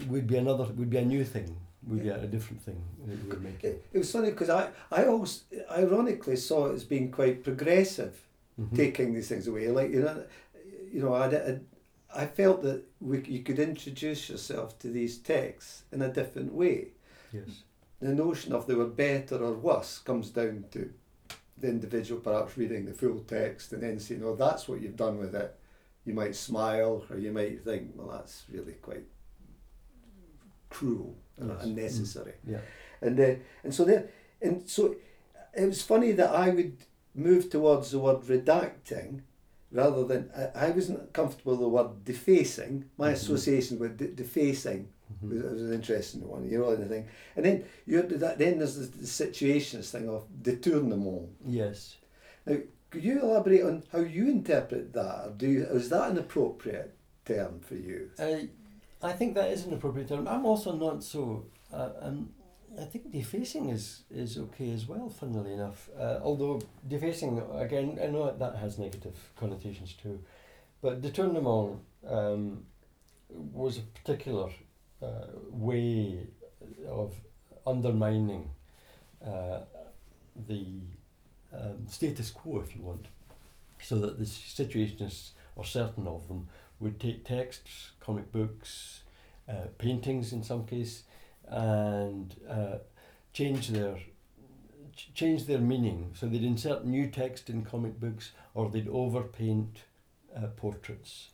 would 0.09 0.27
be 0.27 0.37
another, 0.37 0.65
would 0.65 0.91
be 0.91 0.99
a 0.99 1.05
new 1.05 1.25
thing. 1.25 1.57
Would 1.89 2.03
be 2.03 2.09
a 2.09 2.27
different 2.27 2.63
thing 2.63 2.81
that 3.07 3.25
we 3.25 3.29
were 3.31 3.39
making. 3.41 3.71
It, 3.71 3.85
it 3.93 3.99
was 3.99 4.11
funny 4.11 4.31
because 4.31 4.51
I, 4.51 4.71
I 4.91 5.05
always 5.07 5.45
ironically 5.71 6.37
saw 6.37 6.67
it 6.67 6.75
as 6.75 6.85
being 6.85 7.11
quite 7.13 7.45
progressive, 7.45 8.26
Mhm. 8.61 8.75
taking 8.77 9.15
these 9.15 9.29
things 9.29 9.47
away. 9.47 9.69
Like 9.69 9.91
you 9.91 10.01
know, 10.03 10.25
you 10.93 11.01
know, 11.03 11.13
I, 11.15 11.27
I, 11.29 11.59
I 12.15 12.27
felt 12.27 12.63
that 12.63 12.83
we, 13.01 13.23
you 13.25 13.43
could 13.43 13.59
introduce 13.59 14.31
yourself 14.31 14.79
to 14.79 14.89
these 14.89 15.19
texts 15.19 15.83
in 15.93 16.01
a 16.03 16.13
different 16.13 16.53
way. 16.55 16.89
Yes. 17.33 17.63
The 18.01 18.15
notion 18.15 18.53
of 18.53 18.67
they 18.67 18.75
were 18.75 18.87
better 18.87 19.37
or 19.45 19.53
worse 19.55 19.99
comes 19.99 20.31
down 20.31 20.65
to 20.73 20.91
the 21.59 21.69
individual 21.69 22.21
perhaps 22.21 22.57
reading 22.59 22.85
the 22.87 22.93
full 22.95 23.21
text 23.21 23.73
and 23.73 23.83
then 23.83 23.99
saying, 24.01 24.23
"Oh, 24.25 24.37
that's 24.37 24.69
what 24.69 24.81
you've 24.81 24.97
done 24.97 25.19
with 25.19 25.35
it." 25.35 25.55
You 26.05 26.15
might 26.15 26.35
smile, 26.37 27.05
or 27.11 27.19
you 27.19 27.33
might 27.33 27.63
think, 27.65 27.93
"Well, 27.95 28.09
that's 28.09 28.45
really 28.51 28.75
quite 28.75 29.05
cruel 30.71 31.17
and 31.39 31.51
Yes. 31.51 31.65
unnecessary." 31.65 32.35
Yeah. 32.47 32.61
And 33.01 33.19
uh, 33.21 33.35
and 33.65 33.75
so 33.75 33.85
there, 33.85 34.09
and 34.41 34.69
so 34.69 34.97
it 35.55 35.67
was 35.67 35.83
funny 35.83 36.13
that 36.13 36.31
I 36.31 36.51
would 36.51 36.77
move 37.17 37.51
towards 37.51 37.91
the 37.91 37.99
word 37.99 38.21
redacting 38.23 39.21
rather 39.73 40.05
than 40.05 40.31
I, 40.37 40.67
I 40.67 40.71
wasn't 40.71 41.13
comfortable 41.13 41.53
with 41.53 41.61
the 41.61 41.69
word 41.69 42.05
defacing. 42.05 42.85
My 42.99 43.11
Mhm. 43.11 43.15
association 43.15 43.79
with 43.79 43.97
de- 43.99 44.09
defacing 44.13 44.89
Mhm. 45.25 45.31
was, 45.31 45.43
was 45.43 45.63
an 45.63 45.73
interesting 45.73 46.27
one, 46.29 46.49
you 46.49 46.59
know, 46.59 46.71
and 46.71 46.83
the 46.85 46.89
thing. 46.89 47.07
And 47.35 47.45
then 47.45 47.65
you 47.87 48.03
that 48.03 48.39
then 48.39 48.59
there's 48.59 48.77
the, 48.77 48.87
the 48.99 49.07
situations 49.07 49.91
thing 49.91 50.09
of 50.09 50.27
détournement. 50.43 51.29
Yes. 51.45 51.97
Now, 52.47 52.59
could 52.91 53.03
you 53.05 53.21
elaborate 53.21 53.63
on 53.65 53.83
how 53.91 54.01
you 54.01 54.29
interpret 54.29 54.93
that? 54.93 55.27
Or 55.27 55.35
do 55.37 55.49
you, 55.49 55.65
is 55.65 55.89
that 55.89 56.11
an 56.11 56.19
appropriate 56.19 56.95
term 57.25 57.59
for 57.61 57.75
you? 57.75 58.11
I, 58.19 58.49
I 59.03 59.13
think 59.13 59.35
that 59.35 59.51
is 59.51 59.67
an 59.67 59.73
appropriate 59.75 60.09
term. 60.09 60.29
I'm 60.29 60.47
also 60.47 60.77
not 60.77 61.03
so. 61.03 61.47
Uh, 61.73 61.91
um, 62.01 62.31
I 62.81 62.85
think 62.85 63.11
defacing 63.11 63.71
is, 63.71 64.03
is 64.11 64.37
okay 64.39 64.73
as 64.73 64.87
well. 64.87 65.09
Funnily 65.09 65.55
enough, 65.55 65.89
uh, 65.99 66.19
although 66.23 66.61
defacing 66.87 67.43
again, 67.55 67.99
I 68.03 68.07
know 68.07 68.35
that 68.37 68.57
has 68.57 68.79
negative 68.79 69.17
connotations 69.37 69.95
too, 69.95 70.21
but 70.83 71.01
détournement 71.01 71.79
um, 72.07 72.65
was 73.31 73.79
a 73.79 73.83
particular 73.83 74.51
uh, 75.03 75.27
way 75.51 76.27
of 76.89 77.15
undermining 77.67 78.51
uh, 79.25 79.61
the 80.49 80.81
um, 81.53 81.87
status 81.89 82.31
quo, 82.31 82.61
if 82.61 82.77
you 82.77 82.83
want, 82.83 83.07
so 83.81 83.99
that 83.99 84.19
the 84.19 84.25
situationists 84.25 85.31
or 85.57 85.65
certain 85.65 86.07
of 86.07 86.29
them 86.29 86.49
would 86.79 87.01
take 87.01 87.25
texts, 87.25 87.93
comic 88.01 88.31
books, 88.31 89.03
uh, 89.49 89.69
paintings 89.79 90.33
in 90.33 90.43
some 90.43 90.67
case, 90.67 91.05
and 91.49 92.35
uh, 92.49 92.79
change 93.33 93.69
their 93.69 93.97
ch- 94.95 95.11
change 95.15 95.47
their 95.47 95.59
meaning. 95.59 96.13
So 96.15 96.27
they'd 96.27 96.43
insert 96.43 96.85
new 96.85 97.09
text 97.09 97.51
in 97.51 97.65
comic 97.65 98.01
books, 98.01 98.33
or 98.55 98.69
they'd 98.69 98.89
overpaint 98.89 99.69
uh, 100.37 100.49
portraits. 100.57 101.31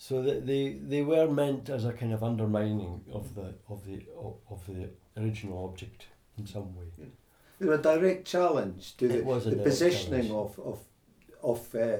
So 0.00 0.22
that 0.22 0.46
they, 0.46 0.76
they 0.80 1.02
were 1.02 1.28
meant 1.28 1.68
as 1.68 1.84
a 1.84 1.92
kind 1.92 2.12
of 2.12 2.22
undermining 2.22 3.04
of 3.12 3.34
the 3.34 3.54
of 3.68 3.84
the 3.84 4.02
of 4.48 4.64
the 4.66 4.90
original 5.20 5.64
object 5.64 6.06
in 6.38 6.46
some 6.46 6.76
way. 6.76 6.86
They 7.58 7.66
were 7.66 7.74
a 7.74 7.82
direct 7.82 8.24
challenge 8.26 8.96
to 8.98 9.08
the, 9.08 9.20
was 9.22 9.44
the 9.44 9.56
positioning 9.56 10.28
challenge. 10.28 10.56
of 10.58 10.66
of 10.66 10.78
of 11.42 11.74
uh, 11.74 11.98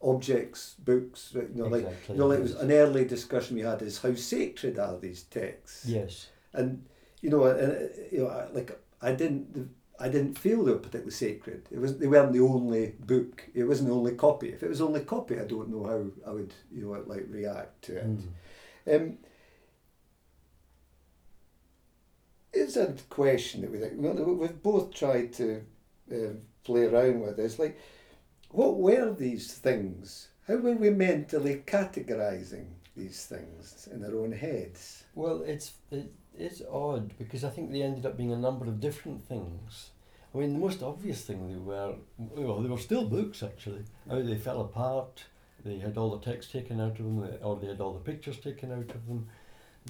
objects, 0.00 0.74
books. 0.78 1.34
You 1.34 1.50
know, 1.54 1.66
like 1.66 1.86
you 2.08 2.14
know, 2.14 2.28
like 2.28 2.38
it 2.38 2.42
was 2.42 2.54
an 2.54 2.72
early 2.72 3.04
discussion 3.04 3.56
we 3.56 3.62
had 3.62 3.82
is 3.82 3.98
how 3.98 4.14
sacred 4.14 4.78
are 4.78 4.98
these 4.98 5.24
texts? 5.24 5.86
yes. 5.86 6.28
And 6.52 6.84
you 7.20 7.30
know, 7.30 7.44
and 7.44 7.72
uh, 7.72 7.88
you 8.10 8.18
know, 8.20 8.48
like 8.52 8.78
I 9.00 9.12
didn't. 9.12 9.70
I 10.00 10.08
didn't 10.08 10.36
feel 10.36 10.64
they 10.64 10.72
were 10.72 10.78
particularly 10.78 11.12
sacred. 11.12 11.68
It 11.70 11.78
was 11.78 11.98
they 11.98 12.08
weren't 12.08 12.32
the 12.32 12.40
only 12.40 12.94
book. 12.98 13.44
It 13.54 13.62
wasn't 13.64 13.90
the 13.90 13.94
only 13.94 14.14
copy. 14.16 14.48
If 14.48 14.62
it 14.62 14.68
was 14.68 14.78
the 14.78 14.86
only 14.86 15.02
copy, 15.04 15.38
I 15.38 15.44
don't 15.44 15.68
know 15.68 15.84
how 15.84 16.30
I 16.30 16.34
would 16.34 16.52
you 16.72 16.82
know 16.82 17.04
like 17.06 17.26
react 17.28 17.82
to 17.82 17.98
it. 17.98 18.06
Mm. 18.86 18.96
Um, 18.96 19.18
it's 22.52 22.76
a 22.76 22.94
question 23.08 23.62
that 23.62 23.70
we 23.70 23.78
think 23.78 23.94
we've 23.98 24.62
both 24.62 24.92
tried 24.92 25.32
to 25.34 25.62
uh, 26.12 26.34
play 26.64 26.84
around 26.84 27.20
with. 27.20 27.38
It's 27.38 27.58
like, 27.58 27.78
what 28.50 28.76
were 28.76 29.12
these 29.12 29.54
things? 29.54 30.28
How 30.46 30.56
were 30.56 30.74
we 30.74 30.90
mentally 30.90 31.62
categorising 31.66 32.66
these 32.96 33.24
things 33.26 33.88
in 33.92 34.04
our 34.04 34.14
own 34.18 34.32
heads? 34.32 35.04
Well, 35.14 35.42
it's 35.42 35.72
it, 35.90 36.12
it's 36.38 36.62
odd 36.70 37.16
because 37.18 37.44
I 37.44 37.50
think 37.50 37.70
they 37.70 37.82
ended 37.82 38.06
up 38.06 38.16
being 38.16 38.32
a 38.32 38.36
number 38.36 38.66
of 38.66 38.80
different 38.80 39.22
things. 39.22 39.90
I 40.34 40.38
mean, 40.38 40.54
the 40.54 40.58
most 40.58 40.82
obvious 40.82 41.22
thing 41.22 41.48
they 41.48 41.58
were 41.58 41.94
well, 42.18 42.60
they 42.60 42.68
were 42.68 42.78
still 42.78 43.06
books 43.06 43.42
actually. 43.42 43.84
I 44.10 44.14
mean, 44.14 44.26
they 44.26 44.38
fell 44.38 44.60
apart. 44.60 45.24
They 45.64 45.78
had 45.78 45.96
all 45.96 46.16
the 46.16 46.24
text 46.24 46.50
taken 46.50 46.80
out 46.80 46.98
of 46.98 47.04
them, 47.04 47.28
or 47.42 47.56
they 47.56 47.68
had 47.68 47.80
all 47.80 47.92
the 47.92 48.00
pictures 48.00 48.38
taken 48.38 48.72
out 48.72 48.90
of 48.94 49.06
them. 49.06 49.28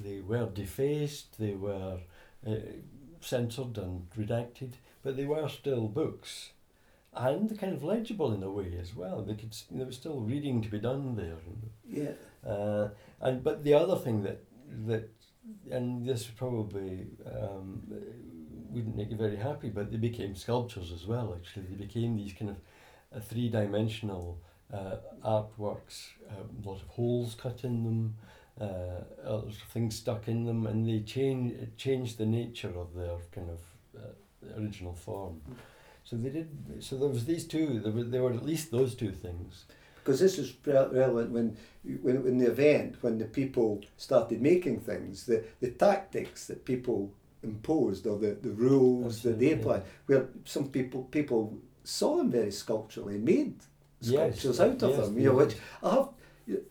They 0.02 0.20
were 0.20 0.46
defaced. 0.46 1.38
They 1.38 1.54
were 1.54 1.98
uh, 2.46 2.54
censored 3.20 3.78
and 3.78 4.08
redacted, 4.10 4.72
but 5.02 5.16
they 5.16 5.24
were 5.24 5.48
still 5.48 5.88
books, 5.88 6.50
and 7.14 7.58
kind 7.58 7.72
of 7.72 7.84
legible 7.84 8.34
in 8.34 8.42
a 8.42 8.50
way 8.50 8.76
as 8.80 8.94
well. 8.94 9.22
They 9.22 9.34
could 9.34 9.56
there 9.70 9.86
was 9.86 9.96
still 9.96 10.20
reading 10.20 10.60
to 10.62 10.68
be 10.68 10.78
done 10.78 11.16
there. 11.16 11.36
Yeah. 11.88 12.48
Uh, 12.48 12.88
and 13.20 13.44
but 13.44 13.64
the 13.64 13.74
other 13.74 13.96
thing 13.96 14.24
that 14.24 14.42
that 14.86 15.10
and 15.70 16.06
this 16.06 16.26
probably 16.26 17.06
um, 17.26 17.82
wouldn't 18.70 18.96
make 18.96 19.10
you 19.10 19.16
very 19.16 19.36
happy, 19.36 19.68
but 19.68 19.90
they 19.90 19.96
became 19.98 20.34
sculptures 20.34 20.92
as 20.92 21.06
well. 21.06 21.36
Actually, 21.36 21.66
they 21.66 21.84
became 21.86 22.16
these 22.16 22.32
kind 22.32 22.50
of 22.50 22.56
uh, 23.14 23.20
three-dimensional 23.20 24.38
uh, 24.72 24.96
artworks. 25.24 26.08
A 26.30 26.68
lot 26.68 26.80
of 26.80 26.88
holes 26.88 27.34
cut 27.34 27.64
in 27.64 27.84
them, 27.84 28.14
uh, 28.60 29.40
things 29.72 29.96
stuck 29.96 30.28
in 30.28 30.44
them, 30.44 30.66
and 30.66 30.88
they 30.88 31.00
change 31.00 31.54
changed 31.76 32.18
the 32.18 32.26
nature 32.26 32.72
of 32.76 32.94
their 32.94 33.16
kind 33.32 33.50
of 33.50 33.60
uh, 33.96 34.60
original 34.60 34.94
form. 34.94 35.40
So 36.04 36.16
they 36.16 36.30
did. 36.30 36.48
So 36.80 36.96
there 36.96 37.08
was 37.08 37.24
these 37.26 37.46
two. 37.46 37.80
There 37.80 37.92
were 37.92 38.04
there 38.04 38.22
were 38.22 38.32
at 38.32 38.44
least 38.44 38.70
those 38.70 38.94
two 38.94 39.12
things. 39.12 39.64
Because 40.02 40.18
this 40.20 40.38
is 40.38 40.52
relevant 40.66 41.30
when, 41.30 41.56
when, 42.02 42.24
when 42.24 42.38
the 42.38 42.46
event, 42.50 42.96
when 43.02 43.18
the 43.18 43.24
people 43.24 43.80
started 43.96 44.40
making 44.42 44.80
things, 44.80 45.26
the, 45.26 45.44
the 45.60 45.70
tactics 45.70 46.46
that 46.48 46.64
people 46.64 47.12
imposed 47.44 48.06
or 48.06 48.18
the, 48.18 48.36
the 48.42 48.50
rules 48.50 49.22
that 49.22 49.38
they 49.38 49.52
applied, 49.52 49.82
where 50.06 50.26
some 50.44 50.68
people 50.68 51.02
people 51.04 51.56
saw 51.84 52.16
them 52.16 52.30
very 52.30 52.50
sculpturally, 52.50 53.18
made 53.18 53.54
Yes, 54.00 54.40
sculptures 54.40 54.60
out 54.60 54.82
of 54.82 54.90
yes, 54.90 55.06
them. 55.06 55.18
You 55.18 55.26
know, 55.28 55.34
which 55.34 55.54
I 55.82 55.90
have. 55.94 56.08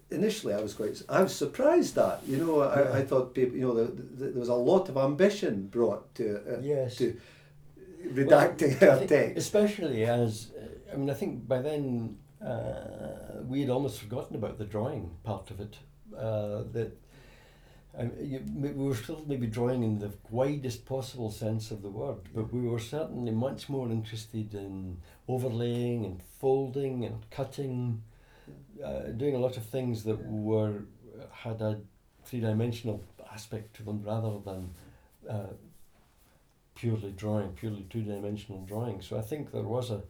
Initially, 0.10 0.54
I 0.54 0.62
was 0.62 0.74
quite. 0.74 1.02
I 1.08 1.24
was 1.24 1.34
surprised 1.34 1.98
at. 1.98 2.20
You 2.28 2.38
know, 2.38 2.60
I, 2.60 2.82
Yeah. 2.82 2.94
I 3.00 3.06
thought 3.06 3.34
people. 3.34 3.56
You 3.58 3.68
know, 3.68 3.74
the, 3.76 3.86
the, 3.92 4.26
there 4.32 4.40
was 4.40 4.50
a 4.50 4.54
lot 4.72 4.90
of 4.90 4.98
ambition 4.98 5.68
brought 5.68 6.14
to 6.16 6.26
uh, 6.56 6.60
Yes. 6.62 6.98
to 6.98 7.16
redacting 8.06 8.82
Well, 8.82 9.00
our 9.00 9.06
text. 9.08 9.38
Especially 9.38 10.04
as, 10.06 10.52
uh, 10.58 10.94
I 10.94 10.98
mean, 10.98 11.10
I 11.10 11.14
think 11.14 11.48
by 11.48 11.62
then 11.62 12.18
uh, 12.44 13.42
we 13.46 13.62
had 13.62 13.70
almost 13.70 14.00
forgotten 14.00 14.36
about 14.36 14.58
the 14.58 14.66
drawing 14.66 15.12
part 15.24 15.52
of 15.52 15.60
it. 15.60 15.78
Uh, 16.18 16.64
that 16.72 16.98
um, 17.98 18.12
you, 18.22 18.42
we 18.56 18.72
were 18.72 18.96
still 18.96 19.24
maybe 19.28 19.48
drawing 19.48 19.84
in 19.84 20.00
the 20.00 20.12
widest 20.30 20.86
possible 20.86 21.32
sense 21.32 21.72
of 21.72 21.82
the 21.82 21.90
word, 21.90 22.18
but 22.34 22.54
we 22.54 22.62
were 22.62 22.80
certainly 22.80 23.32
much 23.32 23.70
more 23.70 23.90
interested 23.90 24.54
in 24.54 24.98
overlaying 25.28 26.06
and 26.06 26.22
folding 26.40 27.06
and 27.06 27.30
cutting, 27.30 28.02
uh, 28.84 29.12
doing 29.18 29.36
a 29.36 29.40
lot 29.40 29.58
of 29.58 29.66
things 29.66 30.04
that 30.04 30.26
were 30.26 30.84
had 31.32 31.62
a 31.62 31.80
three-dimensional 32.26 33.04
aspect 33.32 33.76
to 33.76 33.84
them 33.84 34.02
rather 34.04 34.40
than 34.40 34.70
uh, 35.30 35.54
purely 36.76 37.12
drawing, 37.12 37.50
purely 37.50 37.86
two-dimensional 37.90 38.64
drawing. 38.66 39.02
So 39.02 39.18
I 39.18 39.22
think 39.22 39.52
there 39.52 39.64
was 39.64 39.92
a, 39.92 40.02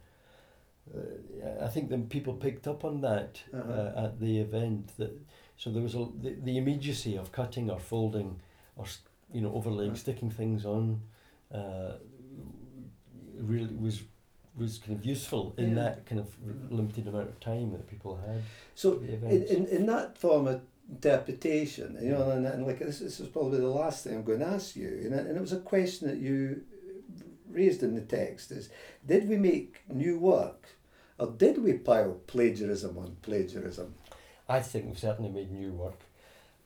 I 1.63 1.67
think 1.67 1.89
then 1.89 2.07
people 2.07 2.33
picked 2.33 2.67
up 2.67 2.83
on 2.83 3.01
that 3.01 3.41
Uh-huh. 3.53 3.71
uh, 3.71 4.05
at 4.05 4.19
the 4.19 4.39
event. 4.39 4.97
That 4.97 5.11
so 5.57 5.69
there 5.71 5.83
was 5.83 5.95
a 5.95 6.07
the, 6.21 6.31
the 6.43 6.57
immediacy 6.57 7.15
of 7.17 7.31
cutting 7.31 7.69
or 7.69 7.79
folding, 7.79 8.39
or 8.75 8.85
you 9.33 9.41
know 9.41 9.53
overlaying, 9.53 9.91
Right. 9.91 9.99
sticking 9.99 10.31
things 10.31 10.65
on, 10.65 11.01
uh, 11.53 11.93
really 13.37 13.73
was 13.75 14.03
was 14.57 14.79
kind 14.79 14.97
of 14.99 15.05
useful 15.05 15.53
in 15.57 15.69
Yeah. 15.69 15.75
that 15.83 16.05
kind 16.05 16.19
of 16.19 16.27
limited 16.69 17.07
amount 17.07 17.29
of 17.29 17.39
time 17.39 17.71
that 17.71 17.87
people 17.87 18.17
had. 18.17 18.41
So 18.75 18.99
in, 18.99 19.43
in, 19.43 19.65
in 19.67 19.85
that 19.85 20.17
form 20.17 20.47
of 20.47 20.61
interpretation, 20.89 21.97
you 22.01 22.09
know, 22.11 22.31
and, 22.31 22.45
and 22.45 22.67
like 22.67 22.79
this, 22.79 22.99
this 22.99 23.19
is 23.21 23.29
probably 23.29 23.59
the 23.59 23.69
last 23.69 24.03
thing 24.03 24.15
I'm 24.15 24.23
going 24.23 24.39
to 24.39 24.47
ask 24.47 24.75
you, 24.75 24.89
and 25.05 25.13
and 25.13 25.37
it 25.37 25.41
was 25.41 25.53
a 25.53 25.59
question 25.61 26.07
that 26.09 26.17
you 26.17 26.63
raised 27.53 27.83
in 27.83 27.95
the 27.95 28.01
text: 28.01 28.51
is 28.51 28.69
did 29.05 29.27
we 29.27 29.37
make 29.37 29.81
new 29.89 30.17
work, 30.19 30.67
or 31.17 31.27
did 31.27 31.63
we 31.63 31.73
pile 31.73 32.19
plagiarism 32.27 32.97
on 32.97 33.17
plagiarism? 33.21 33.93
I 34.47 34.59
think 34.59 34.85
we've 34.87 34.99
certainly 34.99 35.31
made 35.31 35.51
new 35.51 35.71
work. 35.71 35.99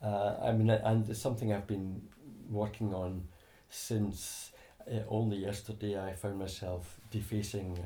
Uh, 0.02 0.36
I 0.42 0.52
mean, 0.52 0.70
and 0.70 1.10
it's 1.10 1.22
something 1.22 1.54
I've 1.54 1.68
been 1.68 2.02
working 2.50 2.94
on 2.94 3.28
since 3.70 4.52
uh, 4.92 5.00
only 5.10 5.38
yesterday 5.38 6.00
I 6.00 6.14
found 6.14 6.40
myself 6.40 7.00
defacing 7.12 7.78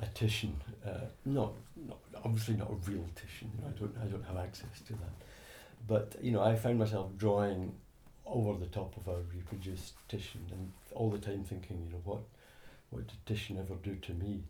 a 0.00 0.06
Titian. 0.06 0.56
Uh, 0.86 1.06
not, 1.24 1.52
not 1.86 1.98
obviously 2.24 2.54
not 2.54 2.70
a 2.70 2.90
real 2.90 3.04
Titian. 3.14 3.50
I 3.66 3.78
don't, 3.78 3.94
I 4.02 4.06
don't 4.06 4.24
have 4.24 4.36
access 4.36 4.80
to 4.86 4.92
that. 4.94 5.14
But 5.86 6.16
you 6.22 6.32
know, 6.32 6.42
I 6.42 6.56
found 6.56 6.78
myself 6.78 7.10
drawing 7.16 7.74
over 8.26 8.58
the 8.58 8.66
top 8.66 8.96
of 8.96 9.08
a 9.08 9.18
reproduced 9.34 9.94
Titian, 10.08 10.46
and 10.50 10.72
all 10.92 11.10
the 11.10 11.18
time 11.18 11.44
thinking, 11.44 11.82
you 11.86 11.92
know, 11.92 12.00
what, 12.04 12.20
what 12.90 13.06
did 13.06 13.26
Titian 13.26 13.58
ever 13.58 13.74
do 13.76 13.96
to 13.96 14.12
me? 14.14 14.44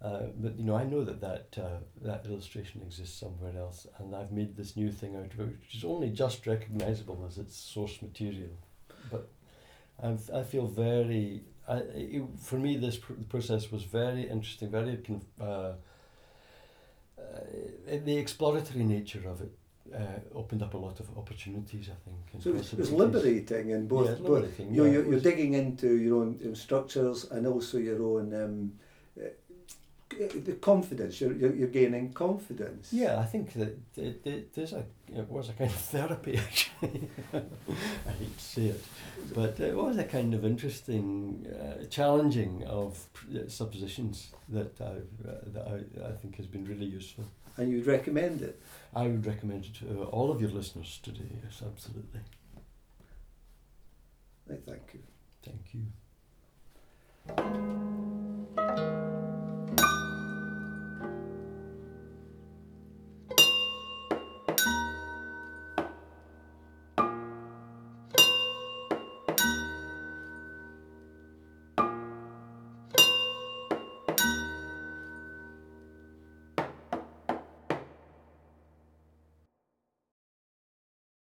Uh, 0.00 0.26
but 0.36 0.56
you 0.56 0.64
know, 0.64 0.76
I 0.76 0.84
know 0.84 1.02
that 1.04 1.20
that 1.20 1.56
uh, 1.60 1.78
that 2.02 2.24
illustration 2.26 2.82
exists 2.82 3.18
somewhere 3.18 3.58
else, 3.58 3.86
and 3.98 4.14
I've 4.14 4.30
made 4.30 4.56
this 4.56 4.76
new 4.76 4.92
thing 4.92 5.16
out 5.16 5.32
of 5.32 5.40
it, 5.40 5.56
which 5.60 5.74
is 5.74 5.84
only 5.84 6.10
just 6.10 6.46
recognizable 6.46 7.24
as 7.26 7.38
its 7.38 7.56
source 7.56 8.00
material. 8.00 8.50
But 9.10 9.28
I've, 10.00 10.30
I 10.32 10.44
feel 10.44 10.68
very. 10.68 11.42
I, 11.68 11.78
it, 11.94 12.22
for 12.40 12.58
me, 12.58 12.76
this 12.76 12.96
pr- 12.96 13.14
process 13.28 13.72
was 13.72 13.82
very 13.82 14.28
interesting, 14.28 14.70
very 14.70 15.02
uh, 15.40 15.44
uh, 15.44 15.72
the 18.04 18.16
exploratory 18.16 18.84
nature 18.84 19.28
of 19.28 19.40
it 19.40 19.57
uh, 19.94 20.38
opened 20.38 20.62
up 20.62 20.74
a 20.74 20.78
lot 20.78 21.00
of 21.00 21.06
opportunities. 21.16 21.88
I 21.90 21.98
think. 22.04 22.42
So 22.42 22.50
it 22.50 22.56
was, 22.56 22.72
it 22.72 22.78
was 22.78 22.90
possibilities. 22.90 23.24
liberating 23.24 23.70
in 23.70 23.88
both. 23.88 24.06
Yeah, 24.06 24.12
it's 24.12 24.20
both 24.20 24.30
liberating, 24.30 24.74
you 24.74 24.76
know, 24.76 24.84
yeah, 24.84 24.92
you're, 24.92 25.10
you're 25.10 25.20
digging 25.20 25.54
into 25.54 25.96
your 25.96 26.22
own 26.22 26.54
structures 26.54 27.24
and 27.30 27.46
also 27.46 27.78
your 27.78 28.02
own 28.02 28.34
um, 28.34 28.72
uh, 29.20 29.28
the 30.18 30.54
confidence. 30.60 31.20
You're, 31.20 31.32
you're, 31.32 31.54
you're 31.54 31.68
gaining 31.68 32.12
confidence. 32.12 32.92
Yeah, 32.92 33.18
I 33.18 33.24
think 33.24 33.52
that 33.54 33.78
it, 33.96 34.20
it, 34.24 34.54
there's 34.54 34.72
a, 34.72 34.84
it 35.14 35.28
was 35.28 35.48
a 35.48 35.52
kind 35.52 35.70
of 35.70 35.76
therapy 35.92 36.38
actually. 36.38 37.08
I 37.32 38.10
hate 38.18 38.38
to 38.38 38.44
say 38.44 38.66
it, 38.66 38.84
but 39.34 39.60
it 39.60 39.74
was 39.74 39.98
a 39.98 40.04
kind 40.04 40.34
of 40.34 40.44
interesting, 40.44 41.46
uh, 41.48 41.84
challenging 41.86 42.64
of 42.64 43.06
uh, 43.34 43.48
suppositions 43.48 44.28
that 44.48 44.80
I, 44.80 44.84
uh, 44.84 45.34
that 45.52 45.66
I, 45.68 46.08
I 46.08 46.12
think 46.12 46.36
has 46.36 46.46
been 46.46 46.64
really 46.64 46.86
useful. 46.86 47.24
And 47.58 47.72
you'd 47.72 47.86
recommend 47.86 48.40
it. 48.40 48.62
I 48.94 49.02
would 49.08 49.26
recommend 49.26 49.64
it 49.66 49.74
to 49.80 50.04
all 50.04 50.30
of 50.30 50.40
your 50.40 50.50
listeners 50.50 51.00
today. 51.02 51.28
Yes, 51.42 51.60
absolutely. 51.66 52.20
I 54.50 54.54
thank 54.64 54.94
you. 54.94 55.00
Thank 55.42 55.74
you. 57.34 57.97